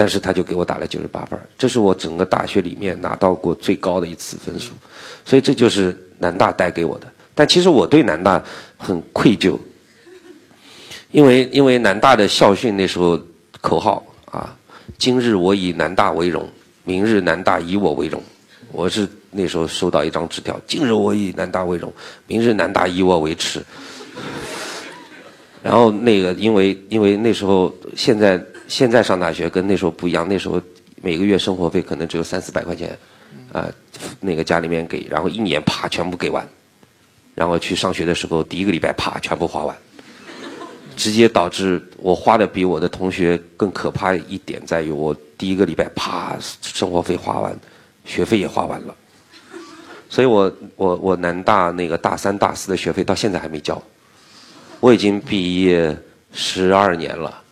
[0.00, 4.72] 但是他就给我打了九十八分，这是我整个大学里面拿到过最高的一次分数，
[5.26, 7.06] 所以这就是南大带给我的。
[7.34, 8.42] 但其实我对南大
[8.78, 9.58] 很愧疚，
[11.10, 13.20] 因为因为南大的校训那时候。
[13.62, 14.56] 口号啊！
[14.96, 16.48] 今日我以南大为荣，
[16.82, 18.22] 明日南大以我为荣。
[18.72, 21.92] 我是那时候收到一张纸条：今日我以南大为荣，
[22.26, 23.62] 明日南大以我为耻。
[25.62, 30.62] 然后那个，因为因为那时候现在现在上大学跟那时候不一样，那时候
[31.02, 32.96] 每个月生活费可能只有三四百块钱，
[33.52, 33.68] 啊，
[34.20, 36.48] 那个家里面给，然后一年啪全部给完，
[37.34, 39.76] 然后去上学的时候第一个礼拜啪全部花完。
[40.96, 47.58] 直接导致我花的比我的同学更可怕一点在于，我第一个礼拜啪，生活费花完，
[48.04, 48.94] 学费也花完了，
[50.08, 53.82] 所以我我我南大那个大三大四的学费到现在还没交，
[54.78, 55.96] 我已经毕业
[56.32, 57.42] 十二年了，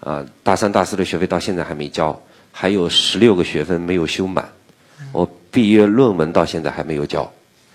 [0.00, 2.18] 啊，大三大四的学费到现在还没交，
[2.52, 4.48] 还有十六个学分没有修满，
[5.12, 7.30] 我毕业论文到现在还没有交。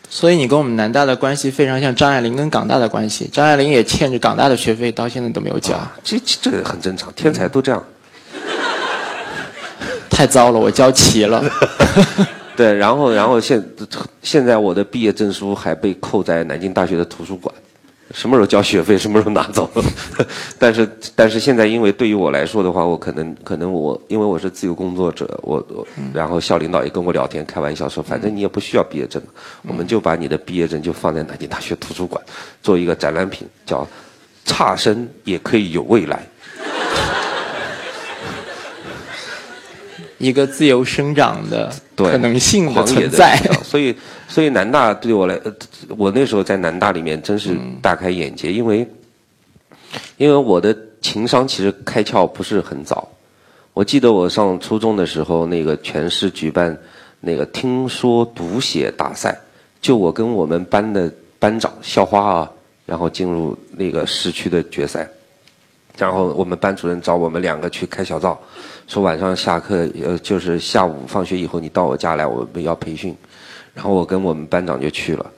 [0.10, 5.76] 所以你跟我们南大的关系非常像张爱玲跟港大的关系，张爱玲也欠着港大的学费，到现在都没有交。
[6.04, 7.84] 这这个很正常，天才都这样。
[10.10, 11.44] 太糟了，我交齐了。
[12.56, 13.62] 对，然后然后现
[14.22, 17.54] 现在我的毕业证书还被扣在南京大学的图书馆。
[18.14, 19.70] 什么时候交学费， 什么时候拿走。
[20.58, 29.22] 但是，但是现在，因为对于我来说的话，我可能可能我因为我是自由工作者，我我然后校领导也跟我聊天，开玩笑说，反正你也不需要毕业证，
[29.64, 32.24] 我们就把你的毕业证就放在南京大学图书馆，
[32.62, 33.86] 做一个展览品，叫
[34.46, 36.26] “差生也可以有未来”。
[40.24, 43.94] 一个自由生长的可能性的存在，所以
[44.26, 45.38] 所以南大对我来，
[45.98, 48.88] 我那时候在南大里面真是大开眼界，因为
[50.16, 53.06] 因为我的情商其实开窍不是很早。
[53.74, 56.78] 我记得我上初中的时候，那个全市举办
[57.20, 59.38] 那个听说读写大赛，
[59.82, 62.52] 就我跟我们班的班长校花啊，
[62.86, 65.06] 然后进入那个市区的决赛。
[65.98, 68.40] 然后我们班主任找我们两个去开小灶，
[68.88, 73.16] 说晚上下课呃就是下午放学以后你到我家来我们要培训，
[73.76, 75.32] 然后我跟我们班长就去了，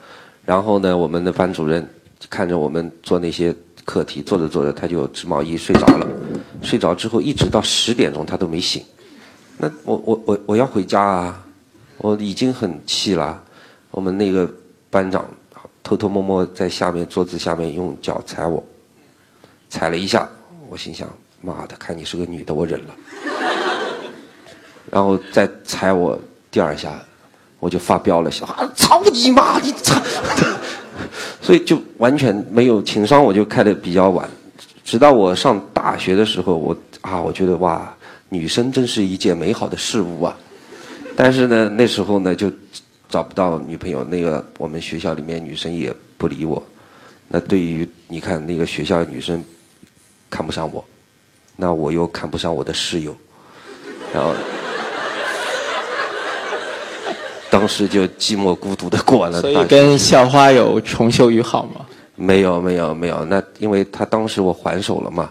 [0.46, 1.86] 然后呢我们的班主任
[2.30, 6.08] 看着我们做那些课题做着做着他就织毛衣睡着了，
[6.62, 8.82] 睡着之后一直到十点钟他都没醒，
[9.58, 11.46] 那我我我我要回家啊，
[11.98, 13.44] 我已经很气了，
[13.92, 14.50] 我们那个
[14.90, 15.26] 班长
[15.84, 18.64] 偷偷摸摸在下面桌子下面用脚踩我，
[19.70, 20.28] 踩了一下。
[20.70, 21.08] 我心想：
[21.42, 22.96] 妈的，看你是个女的，我忍了。
[24.92, 26.20] 然后再踩我
[26.52, 27.00] 第二下，
[27.60, 30.02] 我就发飙了，想啊，操你妈，你操！
[31.42, 34.30] 所以就完全没有情商，我就开的比较晚。
[34.84, 37.94] 直到我上大学的时候，我啊，我觉得哇，
[38.30, 40.38] 女生真是一件美好的事物啊。
[41.16, 42.52] 但是呢，那时候呢就
[43.10, 46.62] 找不到女朋友，那个我们学校里面女生也不理我。
[47.28, 49.44] 那对于你看那个学校女生。
[50.30, 50.84] 看不上我，
[51.56, 53.16] 那我又看不上我的室友，
[54.14, 54.34] 然后
[57.50, 59.42] 当时就寂寞孤独的过完了。
[59.42, 61.86] 所以跟校花有重修于好吗？
[62.16, 65.30] 没有没有没有，那因为他当时我还手了嘛，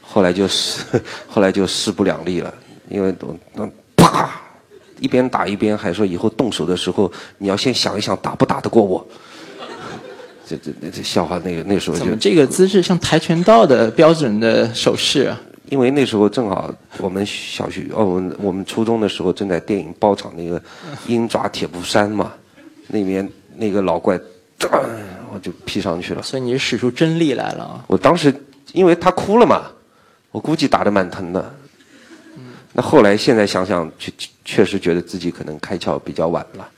[0.00, 0.84] 后来就势
[1.28, 2.52] 后来就势不两立了，
[2.88, 3.12] 因为
[3.54, 4.30] 那啪
[5.00, 9.04] 一边打一边还说以后动手的时候你要先想一想打不打得过我。
[10.52, 15.40] 这这这这笑话，那个那时候怎么这个姿势像跆拳道的标准的手势啊？
[15.70, 20.60] 因为那时候正好我们小学哦，我们我们初中的时候正在电影包场那个
[21.06, 22.32] 鹰爪铁布衫嘛，
[22.88, 24.18] 那边那个老怪，
[25.32, 26.22] 我就劈上去了。
[26.22, 27.84] 所以你是使出真力来了啊！
[27.86, 28.34] 我当时
[28.72, 29.62] 因为他哭了嘛，
[30.30, 31.54] 我估计打得蛮疼的。
[32.74, 34.12] 那后来现在想想，确
[34.44, 36.68] 确实觉得自己可能开窍比较晚了。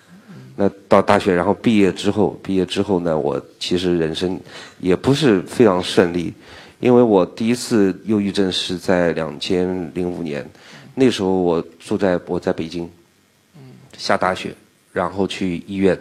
[0.56, 4.38] 那到大学，然后毕业之后，毕业之后呢，我其实人生
[4.78, 6.32] 也不是非常顺利，
[6.78, 10.48] 因为我第一次忧郁症是在两千零五年，
[10.94, 12.88] 那时候我住在我在北京，
[13.98, 14.54] 下大雪，
[14.92, 15.98] 然后去医院，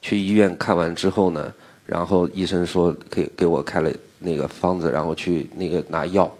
[0.00, 1.52] 去医院看完之后呢，
[1.84, 6.32] 然后医生说给给我开了那个方子，然后去那个拿药，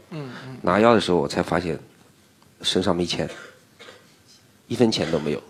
[0.63, 1.77] 拿药的时候我才发现
[2.63, 3.29] 身上没钱，
[4.69, 5.43] 一分钱都没有。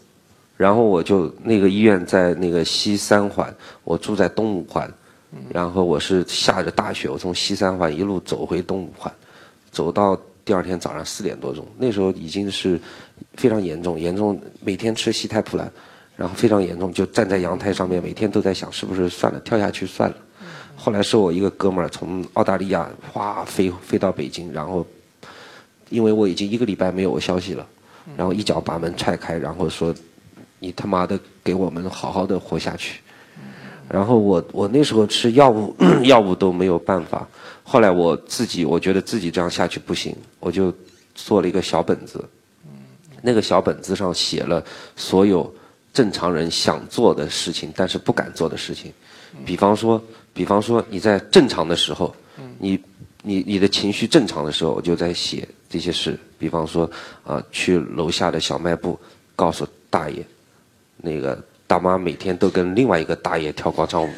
[0.58, 4.92] 然后我就那个医院在那个西三环，我住在东五环，
[5.50, 9.10] 然后我是下着大雪，我从西三环一路走回东五环，
[9.70, 12.78] 走到第二天早上四点多钟，那时候已经是
[13.34, 15.70] 非常严重，严重每天吃西泰普兰，
[16.16, 20.16] 然后非常严重，就站在阳台上面，每天都在想是不是算了，跳下去算了。
[20.74, 24.84] 后来是我一个哥们儿从澳大利亚哗飞飞到北京，然后
[25.88, 27.64] 因为我已经一个礼拜没有消息了，
[28.16, 29.94] 然后一脚把门踹开，然后说。
[30.58, 33.00] 你他妈的给我们好好的活下去，
[33.88, 37.26] 然后我我那时候吃药物 药物都没有办法，
[37.62, 40.74] 后来我自己我觉得自己这样下去不行，我就
[41.14, 42.24] 做了一个小本子，
[43.22, 44.62] 那个小本子上写了
[44.96, 45.52] 所有
[45.92, 48.92] 正常人想做的事情，但是不敢做的事情，
[49.46, 50.02] 比方说
[50.34, 52.14] 比方说你在正常的时候，
[52.58, 52.78] 你
[53.22, 56.90] 你你的情绪正常的时候，我就在写这些事，比方说
[57.24, 58.98] 啊去楼下的小卖部
[59.34, 60.24] 告诉大爷。
[60.98, 64.10] 那个大妈每天都跟另外一个大爷跳广场舞，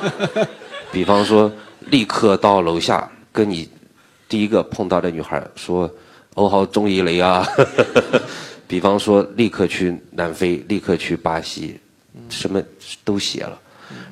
[0.92, 1.50] 比方说
[1.86, 3.68] 立刻到楼下跟你
[4.28, 5.90] 第一个碰到的女孩说
[6.34, 7.46] “欧豪中意你啊”，
[8.66, 11.78] 比方说立刻去南非，立刻去巴西，
[12.28, 12.62] 什么
[13.04, 13.60] 都写了。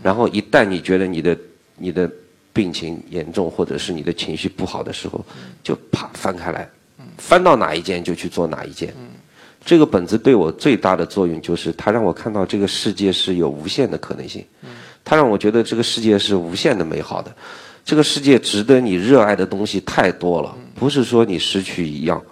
[0.03, 1.37] 然后一旦你觉得你的
[1.77, 2.11] 你的
[2.53, 5.25] 病情严重，或者是你的情绪不好的时候，
[5.65, 6.69] 就啪翻开来，
[7.19, 8.95] 翻到哪一件就去做哪一件。
[9.65, 14.45] 这个本子对我最大的作用就是，它让我看到这个世界是有无限的可能性。
[15.05, 17.35] 它让我觉得这个世界是无限的美好的，
[17.85, 20.57] 这个世界值得你热爱的东西太多了。
[20.75, 22.23] 不是说你失去一样，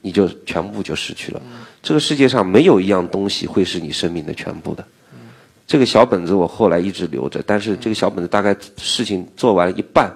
[0.00, 1.40] 你就全部就失去了。
[1.82, 4.84] 这个世界上没有一样东西会是你生命的全部的。
[5.64, 10.12] 这个小本子我后来一直留着，但是这个小本子大概事情做完一半，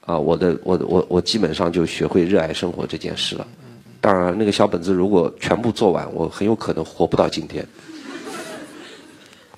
[0.00, 3.46] 啊，我的我我我基本上就学会热爱生活这件事了。
[4.02, 7.64] 当然，那个小本子如果全部做完，我很有可能活不到今天。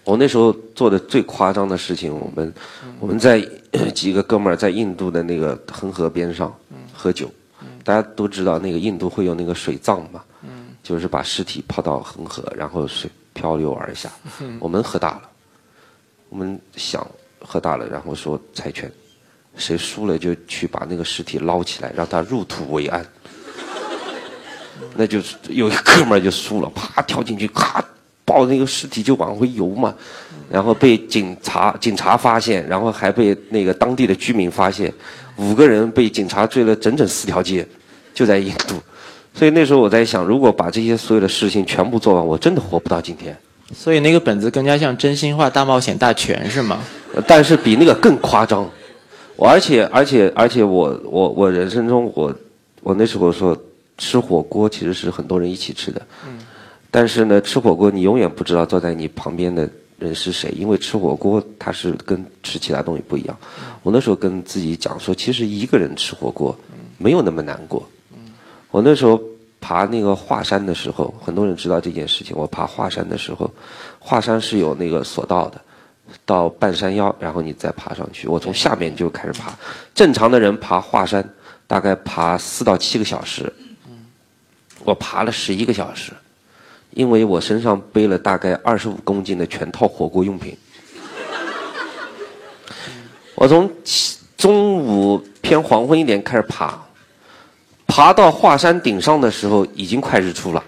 [0.05, 2.55] 我那时候做的最夸张的事情，我们
[3.01, 3.41] 我们在
[3.95, 6.55] 几个哥们儿在印度的那个恒河边上
[6.93, 7.27] 喝酒，
[7.83, 10.23] 大家都知道那个印度会有那个水葬嘛，
[10.83, 14.13] 就是把尸体抛到恒河，然后水漂流而下。
[14.61, 15.23] 我们喝大了，
[16.29, 17.07] 我们想
[17.41, 18.93] 喝大了，然后说猜拳，
[19.57, 23.03] 谁输了就去把那个尸体捞起来，让他入土为安。
[24.97, 27.85] 那就是有一哥们儿就输了，啪跳进去，咔
[28.25, 29.95] 抱着那个尸体就往回游嘛，
[30.49, 34.93] 然后被警察警察发现，然后还被那个当地的居民发现，
[35.37, 37.67] 五个人被警察追了整整四条街，
[38.15, 38.77] 就在印度。
[39.35, 43.37] 所以那时候我在想，如果把这些所有的事情全部做完，我真的活不到今天。
[43.75, 46.79] 所以那个本子更加像真心话大冒险大全是吗？
[47.27, 48.71] 但是比那个更夸张。
[49.37, 52.35] 我而且而且而且我我我人生中我
[52.83, 53.55] 我那时候说。
[53.97, 56.01] 吃火锅其实是很多人一起吃的，
[56.91, 63.37] 但是呢，吃火锅你永远不知道坐在你旁边的人是谁，因为吃火锅它是跟吃其他东西不一样。
[63.83, 66.57] 我那时候跟自己讲说，其实一个人吃火锅
[66.99, 67.89] 没有那么难过。
[68.71, 69.21] 我那时候
[69.61, 72.37] 爬那个华山的时候，很多人知道这件事情。
[72.37, 73.49] 我爬华山的时候，
[74.01, 75.61] 华山是有那个索道的，
[76.27, 78.27] 到半山腰，然后你再爬上去。
[78.27, 79.53] 我从下面就开始爬，
[79.95, 81.25] 正常的人爬华山
[81.67, 83.53] 大概爬四到七个小时。
[84.85, 86.13] 我爬了十一个小时，
[86.91, 90.57] 因为我身上背了大概二十五公斤的全套火锅用品。
[93.35, 93.71] 我从
[94.37, 96.79] 中午偏黄昏一点开始爬，
[97.87, 100.63] 爬到华山顶上的时候已经快日出了。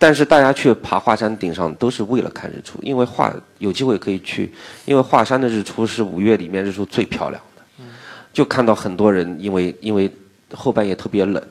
[0.00, 4.52] 但是大家去爬华山顶上都是为了看日出，因为华有机会可以去，
[4.84, 7.84] 因为华山的日出是五月里面日出最漂亮的。
[8.32, 10.08] 就看到很多人，因为因为
[10.54, 11.42] 后半夜特别冷。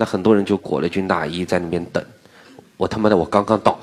[0.00, 2.02] 那很多人就裹了军大衣在那边等，
[2.78, 3.78] 我他妈的我刚刚到，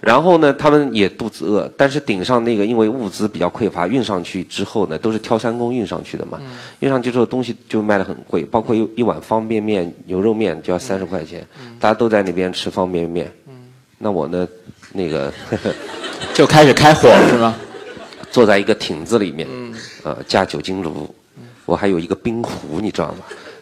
[0.00, 6.40] 然后呢，他们也肚子饿，但是顶上那个因为物资比较匮乏，运上去之后呢，都是挑山工运上去的嘛，
[6.80, 11.46] 运上去之后东西就卖的很贵，包括一一碗方便面、牛肉面就要三十块钱，
[11.78, 13.30] 大家都在那边吃方便面，
[13.98, 14.48] 那我呢，
[14.94, 15.30] 那个
[16.32, 17.54] 就开始开火是吗？
[18.32, 19.46] 坐在一个亭子里面，
[20.04, 21.14] 呃，架酒精炉，
[21.66, 23.18] 我还有一个冰壶，你知道吗？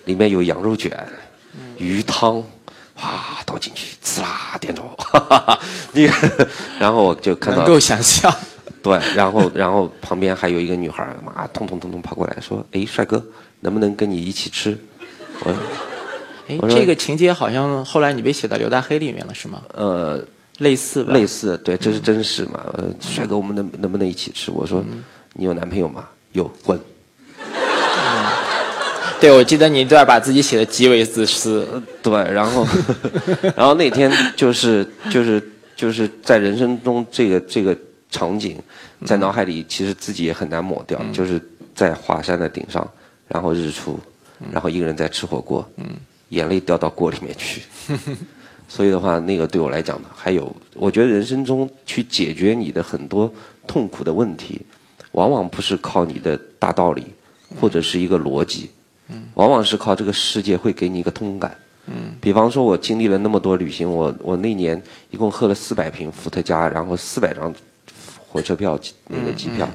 [0.06, 0.92] 里面有羊肉卷、
[1.78, 2.38] 鱼汤，
[2.96, 5.58] 哇，倒进去，呲啦点着，哈哈哈
[5.92, 6.08] 你，
[6.78, 8.32] 然后我就看到能够想象。
[8.82, 13.24] 对，然后然后旁边还有一个女孩儿，妈，通通通通跑过来说：“哎，帅哥，
[13.60, 14.78] 能不能跟你一起吃？”
[16.58, 19.62] 我说这个情节好像后来你被写到刘大黑里面了，是吗？
[19.72, 20.22] 呃，
[20.58, 21.14] 类似吧？
[21.14, 22.60] 类似，对，这是真实嘛？
[22.74, 24.50] 呃，帅哥，我们能能不能一起吃？
[24.50, 24.84] 我说，
[25.32, 26.06] 你有男朋友吗？
[26.32, 26.78] 有，滚。
[29.20, 31.66] 对，我记得你这段把自己写的极为自私。
[32.02, 32.66] 对，然后，
[33.56, 35.42] 然后那天就是就是
[35.74, 37.76] 就是在人生中这个这个
[38.10, 38.58] 场景，
[39.06, 41.40] 在脑海里其实自己也很难抹掉，就是
[41.74, 42.86] 在华山的顶上，
[43.28, 43.98] 然后日出，
[44.52, 45.66] 然后一个人在吃火锅，
[46.28, 47.62] 眼泪掉到锅里面去。
[48.68, 53.32] 所以的话，那个对我来讲呢，还有，我觉得人生中去解决你的很多
[53.66, 54.60] 痛苦的问题，
[55.12, 57.06] 往往不是靠你的大道理
[57.60, 58.70] 或者是一个逻辑，
[59.34, 61.56] 往往是靠这个世界会给你一个通感。
[62.20, 67.54] 比方说，我经历了那么多旅行，我我那年一共喝了四百瓶伏特加，然后四百张
[68.26, 68.78] 火车票
[69.08, 69.68] 那个机票。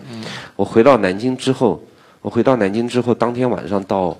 [0.55, 1.79] 我回到南京之后，
[2.21, 4.17] 我回到南京之后，当天晚上到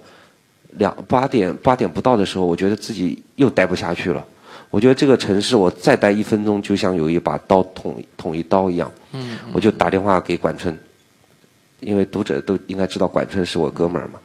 [0.74, 4.24] 两八点八点不到的时候，我觉得自己又待不下去了。
[4.70, 8.92] 我觉得这个城市，我再待一分钟，就像有一把刀捅捅一刀一样。
[9.52, 10.78] 我就打电话给管春，
[11.80, 14.20] 因为读者都应该知道管春是我哥们儿嘛。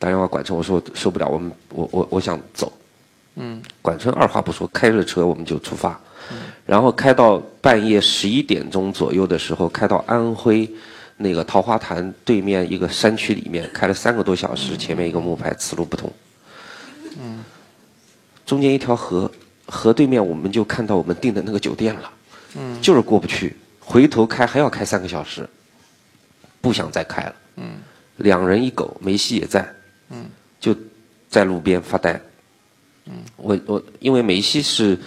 [0.00, 2.72] 打电话管春，我说我受不了，我们我我我想走。
[3.34, 3.62] 嗯。
[3.82, 6.00] 管春二话不说，开着车我们就出发，
[6.64, 10.68] 然后开到半夜十一点钟左右的时候，开到安徽
[11.18, 16.10] 那个桃花潭对面一个山区里面，开了三个多小时，前面一个木牌，此路不通。
[18.46, 19.30] 中间一条河，
[19.66, 22.10] 河对面我们就看到我们订的那个酒店了，
[22.56, 22.80] 嗯。
[22.80, 25.46] 就是过不去，回头开还要开三个小时，
[26.62, 27.34] 不想再开了。
[27.56, 27.76] 嗯。
[28.16, 29.66] 两人一狗，梅西也在，
[30.58, 30.74] 就
[31.28, 32.20] 在路边发呆。
[33.06, 34.98] 嗯我我因为梅西是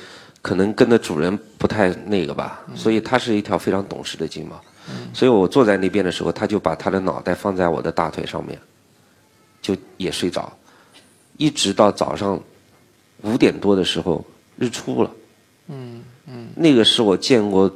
[0.41, 4.59] 可能跟的主人不太那个吧，所以它是一条非常懂事的金毛。
[5.13, 8.59] 所以我坐在那边的时候，他就把他的脑袋放在我的大腿上面，
[9.61, 10.51] 就也睡着，
[11.37, 12.37] 一直到早上
[13.21, 14.25] 五点多的时候
[14.57, 15.11] 日出了。
[15.67, 17.73] 嗯嗯，那个是我见过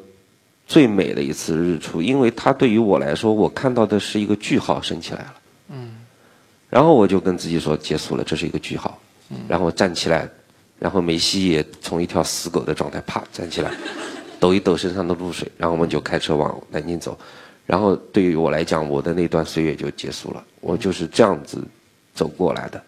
[0.65, 5.35] 最美的一次日出，因为它对于我来说，我看到的是一个句号升起来了。
[6.69, 8.99] 然后我就跟自己说结束了，这是一个句号。
[9.47, 10.29] 然后站起来，
[10.79, 13.71] 然后梅西也从一条死狗的状态啪站起来，
[14.39, 17.17] 抖一抖身上的露水，然后我们就开车往南京走。
[17.65, 20.41] 然后对于我来讲，我的那段岁月就结束了。
[20.61, 21.61] 我就是这样子
[22.13, 22.81] 走过来的。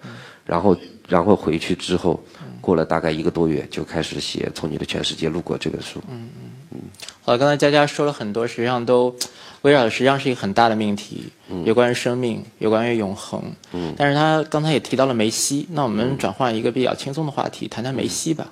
[0.45, 0.75] 然后，
[1.07, 2.23] 然后回去之后，
[2.61, 6.01] 过了大概一个多月，就开始写《从你的全世界路过》这本书。
[6.09, 6.79] 嗯嗯嗯
[7.21, 9.13] 好，刚才佳佳说了很多，实际上都
[9.61, 11.25] 围绕的实际上是一个很大的命题，
[11.65, 13.41] 有关于生命，有关于永恒。
[13.73, 18.47] 嗯，但是他刚才也提到了梅西，那我们转换一个比较轻松的话题，谈谈梅西吧。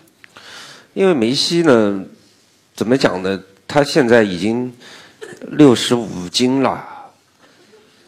[0.94, 2.04] 因为梅西呢，
[2.76, 3.40] 怎么讲呢？
[3.68, 4.74] 他现在已经
[5.52, 6.84] 六十五斤了，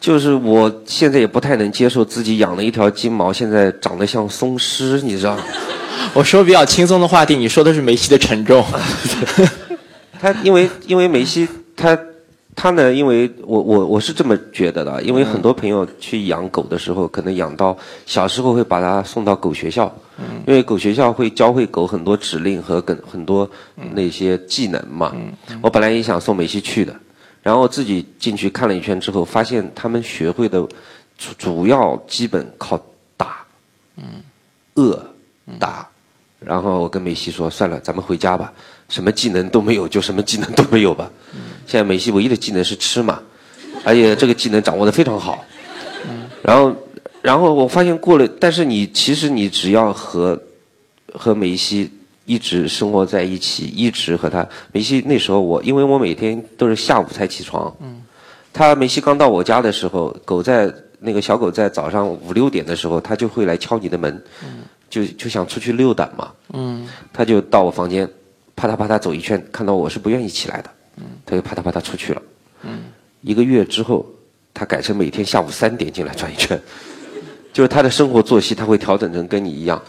[0.00, 5.42] 就是我现在也不太能接受自己养了一条金毛，现在长得像松狮，你知道吗？
[6.12, 8.64] 我说比较轻松的话题，你说的是梅西的沉重。
[10.20, 11.98] 他因为因为梅西他
[12.62, 19.90] 他呢，因为我我我是这么觉得的，因为很多朋友去养狗的时候，可能养到小时候会把它送到狗学校，
[20.46, 23.50] 因为狗学校会教会狗很多指令和很很多
[23.94, 25.16] 那些技能嘛。
[25.62, 26.94] 我本来也想送梅西去的，
[27.42, 30.60] 然后自己进去看了一圈之后，发现他们学会的
[31.16, 32.78] 主主要基本靠
[33.16, 33.38] 打，
[34.74, 35.02] 饿
[35.58, 35.88] 打，
[36.38, 38.52] 然后我跟梅西说算了，咱们回家吧。
[38.90, 41.08] 什么技能都没有，就什么技能都没有吧。
[41.70, 43.22] 现在梅西唯一的技能是吃嘛，
[43.84, 45.44] 而且这个技能掌握的非常好。
[46.42, 46.74] 然后，
[47.22, 50.36] 然后我发现过了，但是你其实你只要和
[51.14, 51.88] 和梅西
[52.24, 57.72] 一直生活在一起，一直和他梅西那时候我，因为我每天都是下午才起床。
[57.80, 58.02] 嗯
[58.52, 64.20] 他梅西刚到我家的时候，狗在那个小狗在早上五六点的时候，它就会来敲你的门，
[64.90, 66.32] 就就想出去溜达嘛。
[66.52, 68.10] 嗯他就到我房间。
[68.56, 70.70] 啪嗒啪嗒走一圈，看到我是不愿意起来的，
[71.24, 72.22] 他就啪嗒啪嗒出去了。
[73.22, 74.06] 一个月之后，
[74.54, 76.60] 他改成每天下午三点进来转一圈，
[77.52, 79.80] 就是他的生活作息他会调整成跟你一样。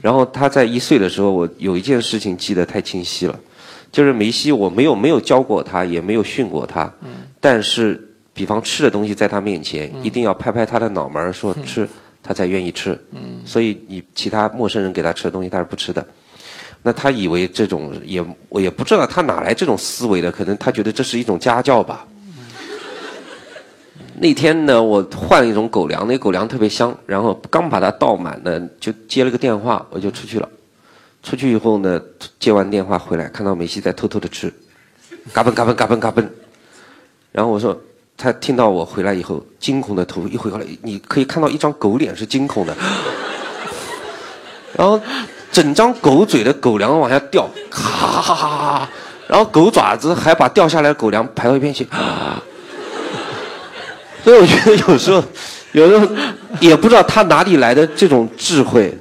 [0.00, 3.38] 然后他在一岁的时候，我有一件事情记得太清晰了，
[3.90, 6.92] 就是梅西我没有没有教过他，也没有训过他，
[7.40, 8.00] 但是
[8.32, 11.88] 比方吃的东西在他面前，一定要拍拍他的脑门说吃，
[12.22, 12.98] 他才愿意吃。
[13.44, 16.06] 所以你其他陌生人给他吃的东西，他是不吃的。
[16.82, 22.06] 那他以为这种也我也不知道他哪来这种思维的，可能他觉得这是一种家教吧。
[24.20, 30.48] 那天呢，我换了一种狗粮，那狗粮特别香，然后刚把它倒满呢，就接了个电话，我就出去了。
[31.22, 32.00] 出去以后呢，
[32.38, 34.52] 接完电话回来，看到梅西在偷偷的吃，
[35.32, 36.26] 嘎嘣嘎嘣嘎嘣嘎嘣。
[37.30, 37.78] 然后我说，
[38.20, 42.76] 他听到我回来以后，惊恐的头一回过来，你可以看到一张狗脸是惊恐的，
[44.76, 45.00] 然后
[45.52, 48.88] 整张狗嘴的狗粮往下掉，哈哈哈哈，
[49.28, 51.86] 然后狗爪子还把掉下来的狗粮排到一边去。
[54.24, 55.22] 所以我觉得有时候，
[55.70, 56.06] 有时候
[56.58, 58.92] 也不知道他哪里来的这种智慧。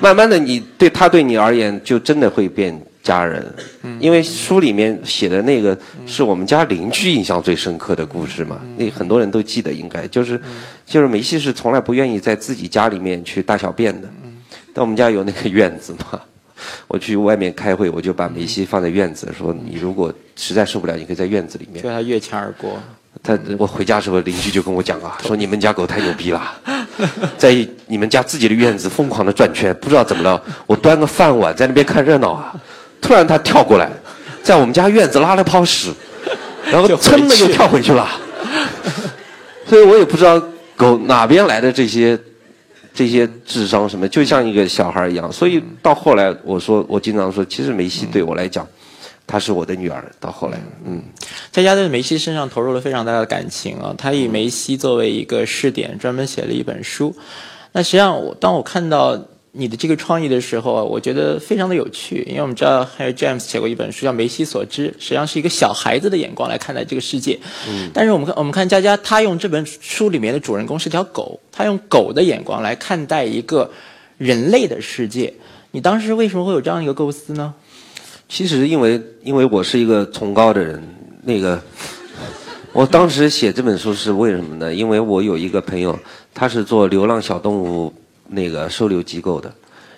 [0.00, 2.76] 慢慢的，你对他对你而言就真的会变
[3.06, 3.54] 家人。
[4.00, 10.40] 因为书里面写的那个是我们家邻居印象最深刻的故事嘛，那很多人都记得，应该就是
[10.84, 14.08] 就是梅西是从来不愿意在自己家里面去大小便的。
[14.74, 16.20] 但我们家有那个院子嘛，
[16.88, 21.80] 我去外面开会，我就把梅西放在院子，说你如果实在受不了，你可以在院子里面。
[21.80, 22.78] 对他越墙而过。
[23.22, 26.42] 他我回家时候，邻居就跟我讲啊，说你们家狗太牛逼了，
[27.38, 30.40] 在你们家自己的院子疯狂的转圈，不知道怎么了。
[30.66, 32.54] 我端个饭碗在那边看热闹啊，
[33.00, 33.90] 突然他跳过来，
[34.42, 35.92] 在我们家院子拉了泡屎，
[36.70, 38.08] 然后噌的又跳回去了。
[39.66, 40.40] 所以我也不知道
[40.76, 42.18] 狗哪边来的这些
[42.94, 45.32] 这些智商什么，就像一个小孩一样。
[45.32, 48.66] 所以到后来，我说我经常说，其实梅西对我来讲。
[49.28, 50.04] 她是我的女儿。
[50.20, 51.02] 到后来，嗯，
[51.50, 53.92] 佳佳在梅西身上投入了非常大的感情啊。
[53.98, 57.12] 他以梅西作为一个试点，专门写了一本书。
[57.72, 59.20] 那实际上，我当我看到
[59.58, 62.22] 你的这个创意的时候，我觉得非常的有趣。
[62.28, 67.38] 因为我们知道，还有 James 写过一本书叫《梅西所知》，实际上是一个小孩子的眼光来看待这个世界。
[67.68, 67.90] 嗯。
[67.94, 73.70] 但是我们看，我们看佳佳，他用这本书里面的主人公是条狗，他用狗的眼光来看待一个
[74.18, 75.32] 人类的世界。
[75.70, 77.54] 你当时为什么会有这样一个构思呢？
[78.28, 80.82] 其实，因为因为我是一个崇高的人，
[81.22, 81.62] 那个，
[82.72, 84.74] 我当时写这本书是为什么呢？
[84.74, 85.96] 因为我有一个朋友，
[86.34, 87.92] 他是做流浪小动物
[88.28, 89.52] 那个收留机构的，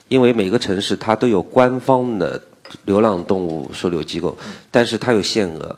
[0.08, 2.40] 因为每个城市它都有官方的
[2.84, 4.36] 流浪动物收留机构，
[4.70, 5.76] 但是它有限额，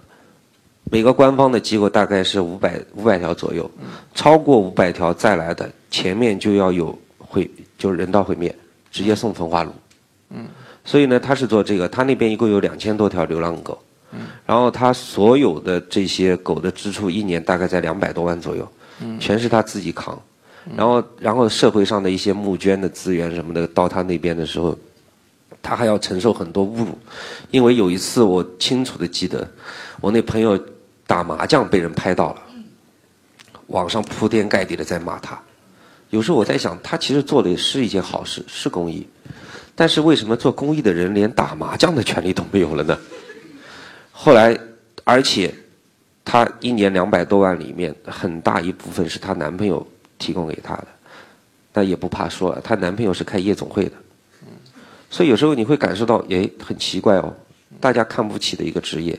[0.91, 3.71] 每个官方的机构大概是五百五百条左右，
[4.15, 8.55] 超过五百条再来的，前面就要有毁，就是人道毁灭，
[8.91, 9.73] 直接送焚化炉。
[10.31, 10.47] 嗯。
[10.83, 13.79] 所以呢，他是做这个，他那边一共有两千多条流浪狗，
[14.47, 18.67] 然后他所有的这些狗的支出一年大概在两百多万左右，
[19.21, 20.21] 全是他自己扛，
[20.77, 24.77] 然后然后社会上的一些募捐的资源什么的到他那边的时候，
[25.63, 26.99] 他还要承受很多侮辱，
[27.51, 29.49] 因为有一次我清楚的记得，
[30.01, 30.59] 我那朋友
[31.07, 32.43] 打麻将被人拍到了，
[33.69, 35.41] 网上铺天盖地的在骂他，
[36.11, 39.07] 有时候我在想，他其实做的是一件好事，是公益。
[39.75, 42.99] 但是为什么做公益的人连打麻将的权利都没有了呢？
[44.13, 44.59] 后来，
[45.05, 45.55] 而且，
[46.23, 49.87] 她一年两百多万里面很大一部分是她男朋友
[50.21, 50.87] 提供给她的，
[51.75, 53.93] 那也不怕说，她男朋友是开夜总会的，
[55.11, 57.35] 所以有时候你会感受到，哎，很奇怪哦，
[57.81, 59.19] 大家看不起的一个职业。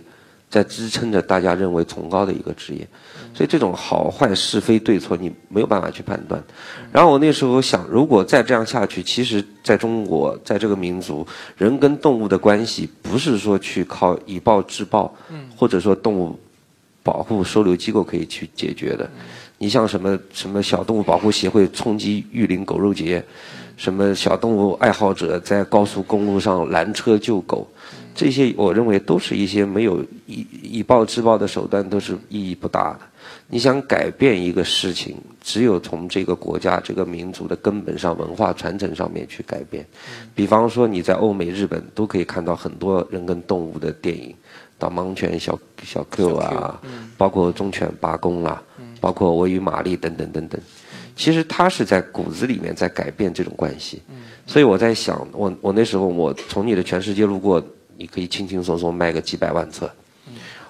[0.52, 2.86] 在支撑着大家认为崇高的一个职业，
[3.34, 6.44] 所以这种好坏是非对错你没有办法去判断。
[6.92, 11.26] 然后我那时候想，如果再这样下去，其实在中国，在这个民族，
[11.56, 15.16] 人跟动物的关系不是说去靠以暴制暴，
[15.56, 16.38] 或者说动物
[17.02, 19.10] 保护收留机构可以去解决的。
[19.62, 23.24] 你像什么什么小动物保护协会冲击玉林狗肉节，
[23.78, 27.68] 什么小动物爱好者在高速公路上拦车救狗。
[28.16, 33.02] 这些我认为都是一些没有以以暴制暴的手段，都是意义不大的。
[33.50, 39.86] 你想改变一个事情，只有从这个国家、这个民族的根本上、文化传承上面去改变。
[40.34, 44.34] 比方说，你在欧美、日本都可以看到很多人跟动物的电影，
[44.80, 46.82] 导盲犬小小 Q 啊，
[47.16, 48.62] 包括忠犬八公啊，
[49.02, 50.62] 包括我与玛丽等等等等。
[51.18, 54.02] 其实他是在骨子里面在改变这种关系。
[54.48, 57.62] 所以我在想，我我那时候我从你的全世界路过。
[57.98, 59.88] 你可以轻轻松松卖个几百万册，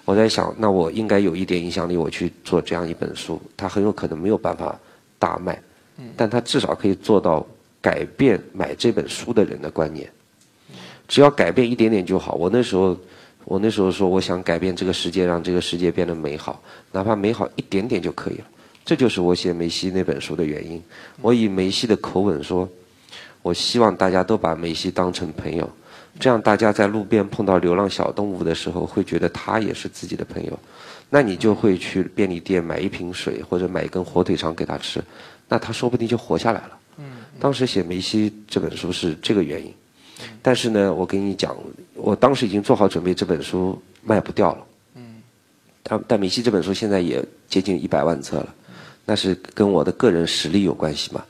[0.04, 4.78] 我在想，那我应该有一点影响力，我去做这样一本书，它很有可能没有办法
[5.18, 5.58] 大卖，
[6.18, 7.48] 但它至少可以做到
[7.80, 10.12] 改变买这本书的人的观念，
[11.08, 12.34] 只要改变一点点就好。
[12.34, 12.98] 我那时候，
[13.46, 16.62] 我那时候说，我想改变这个世界，让这个世界变得美好，
[16.92, 18.46] 哪怕美好一点点就可以了。
[18.86, 20.82] 这就是我写梅西那本书的原因。
[21.22, 22.68] 我以梅西的口吻说，
[23.42, 25.70] 我希望大家都把梅西当成朋友。
[26.20, 30.60] 这样，大家在路边碰到流浪小动物的时候，会觉得他也是自己的朋友，
[31.10, 35.02] 那你就会去便利店买一瓶水或者买一根火腿肠给他吃，
[35.48, 36.78] 那他说不定就活下来了。
[37.40, 39.74] 当时写梅西这本书是这个原因，
[40.42, 41.56] 但是呢，我跟你讲，
[41.96, 44.66] 我当时已经做好准备，这本书卖不掉了。
[44.96, 45.22] 嗯
[45.84, 48.54] 但但米西这本书现在也接近一百万册了，
[49.06, 51.24] 那是跟我的个人实力有关系嘛。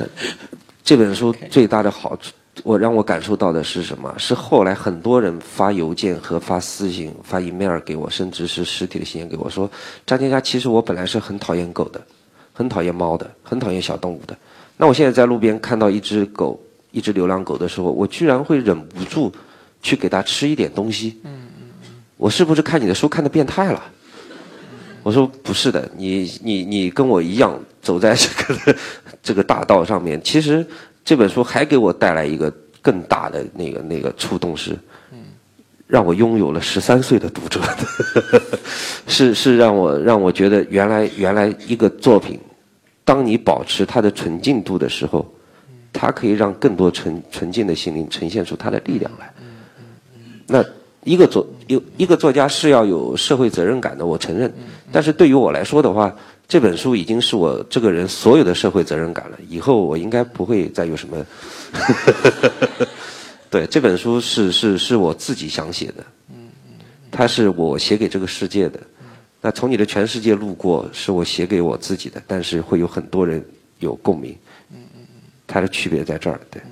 [0.82, 2.32] 这本书最大的好处，
[2.64, 4.12] 我让我感受到的是什么？
[4.18, 9.70] 是后来很多人发邮件和发私信、发 email 给我，甚至是实体的信件给我说
[10.06, 12.00] ：“张天佳，其实我本来是很讨厌狗的，
[12.52, 14.36] 很讨厌猫的，很讨厌小动物的。
[14.76, 16.58] 那我现在在路边看到一只狗、
[16.90, 19.32] 一只流浪狗的时候，我居然会忍不住
[19.82, 21.20] 去给它吃一点东西。
[22.16, 23.82] 我是不是看你的书看的变态了？”
[25.02, 28.76] 我说不是的，你你你跟我一样走在这个
[29.22, 30.20] 这个大道上面。
[30.22, 30.66] 其实
[31.02, 34.76] 这本书还给我带来一个更大的那个那个触动是，
[35.86, 37.62] 让我拥有了十三岁的读者，
[39.08, 42.38] 是是让我让我觉得原来原来一个作品，
[43.02, 45.26] 当你保持它的纯净度的时候，
[45.92, 49.32] 它可以让更多纯纯净的心灵呈现出它的力量来。
[50.46, 50.64] 那。
[51.02, 54.52] 一个作有一个作家是要有社会责任感的，我承认。
[54.92, 56.14] 但是对于我来说的话，
[56.46, 59.38] 这本书已经是我这个人所有的社会责任感了。
[59.48, 61.26] 以后我应该不会再有什么。
[63.48, 66.04] 对，这本书是是是我自己想写的。
[67.10, 68.78] 它是我写给这个世界的。
[69.40, 73.42] 那从你的全世界路过，是我写给我自己的，但是会有很多人
[73.78, 74.36] 有共鸣。
[75.50, 76.62] 它的区别在这儿，对。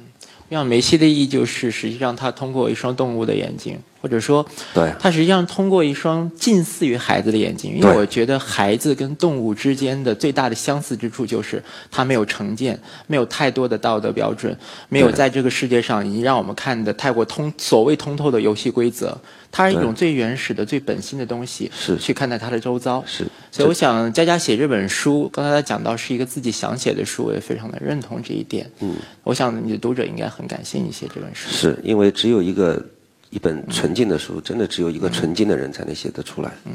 [0.51, 7.71] 像梅西的意义就是，实际上他通过一双动物的眼睛，或者说，对，他实际上通过一双近似于孩子的眼睛。
[7.77, 14.57] 因为我觉得孩子跟动物之间的最大的相似之处就是，他没有成见，没有太多的道德标准，
[14.89, 19.15] 没有在这个世界上已经让我们看的太过通所谓通透的游戏规则。
[19.53, 23.05] 它是一种最原始的、最本心的东西，是去看待他的周遭。
[23.07, 28.71] 是，所以我想佳佳写这本书，刚才他讲到是一个自己想写的书，我也非常的认同这一点。
[28.81, 31.49] 嗯，我想你的读者应该很感谢你写这本书。
[31.51, 32.83] 是因为只有一个
[33.31, 36.51] 一本纯净的书，真的只有一个纯净的人才能写得出来。
[36.65, 36.73] 嗯，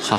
[0.00, 0.16] 好，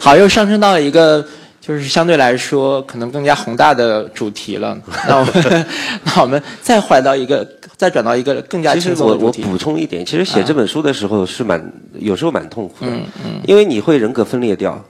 [0.00, 1.26] 好，又上升到了一个。
[1.64, 4.76] 就是相对来说，可能更加宏大的主题了。
[5.06, 5.66] 那我们，
[6.02, 9.42] 那我们再回到一个，再转到一个更加轻松的主题。
[9.42, 14.84] 我我补充一点，其实写这本书的时候是蛮，有时候蛮痛苦的，嗯嗯因为你会人格分裂掉，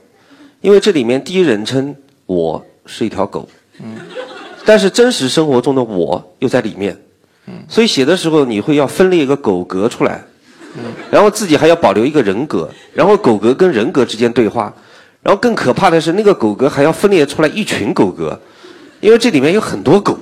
[0.63, 1.93] 因为这里面第一人称
[2.25, 3.47] 我是一条狗，
[4.63, 6.97] 但是真实生活中的我又在里面，
[7.67, 10.23] 所以写的时候你会要分裂一个狗格出来，
[11.11, 14.73] 然后自己还要保留一个人格，然后狗格跟人格之间对话。
[15.21, 18.37] 然后更可怕的是，那个狗格还要分裂出来一群狗格，
[18.99, 20.17] 因为这里面有很多狗，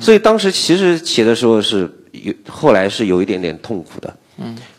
[0.00, 4.16] 所以当时其实写的时候是有，后来是有一点点痛苦的，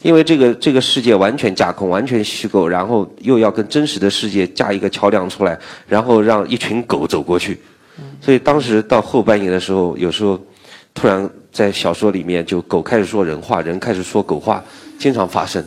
[0.02, 7.60] 因为这个这个世界完全架空，完全虚构，然后又要跟真实的世界架一个桥梁出来，然后让一群狗走过去，
[8.22, 10.40] 所以当时到后半夜的时候，有时候
[10.94, 14.64] 突然在小说里面就狗开始说人话，人开始说狗话，
[15.00, 15.64] 经常发生。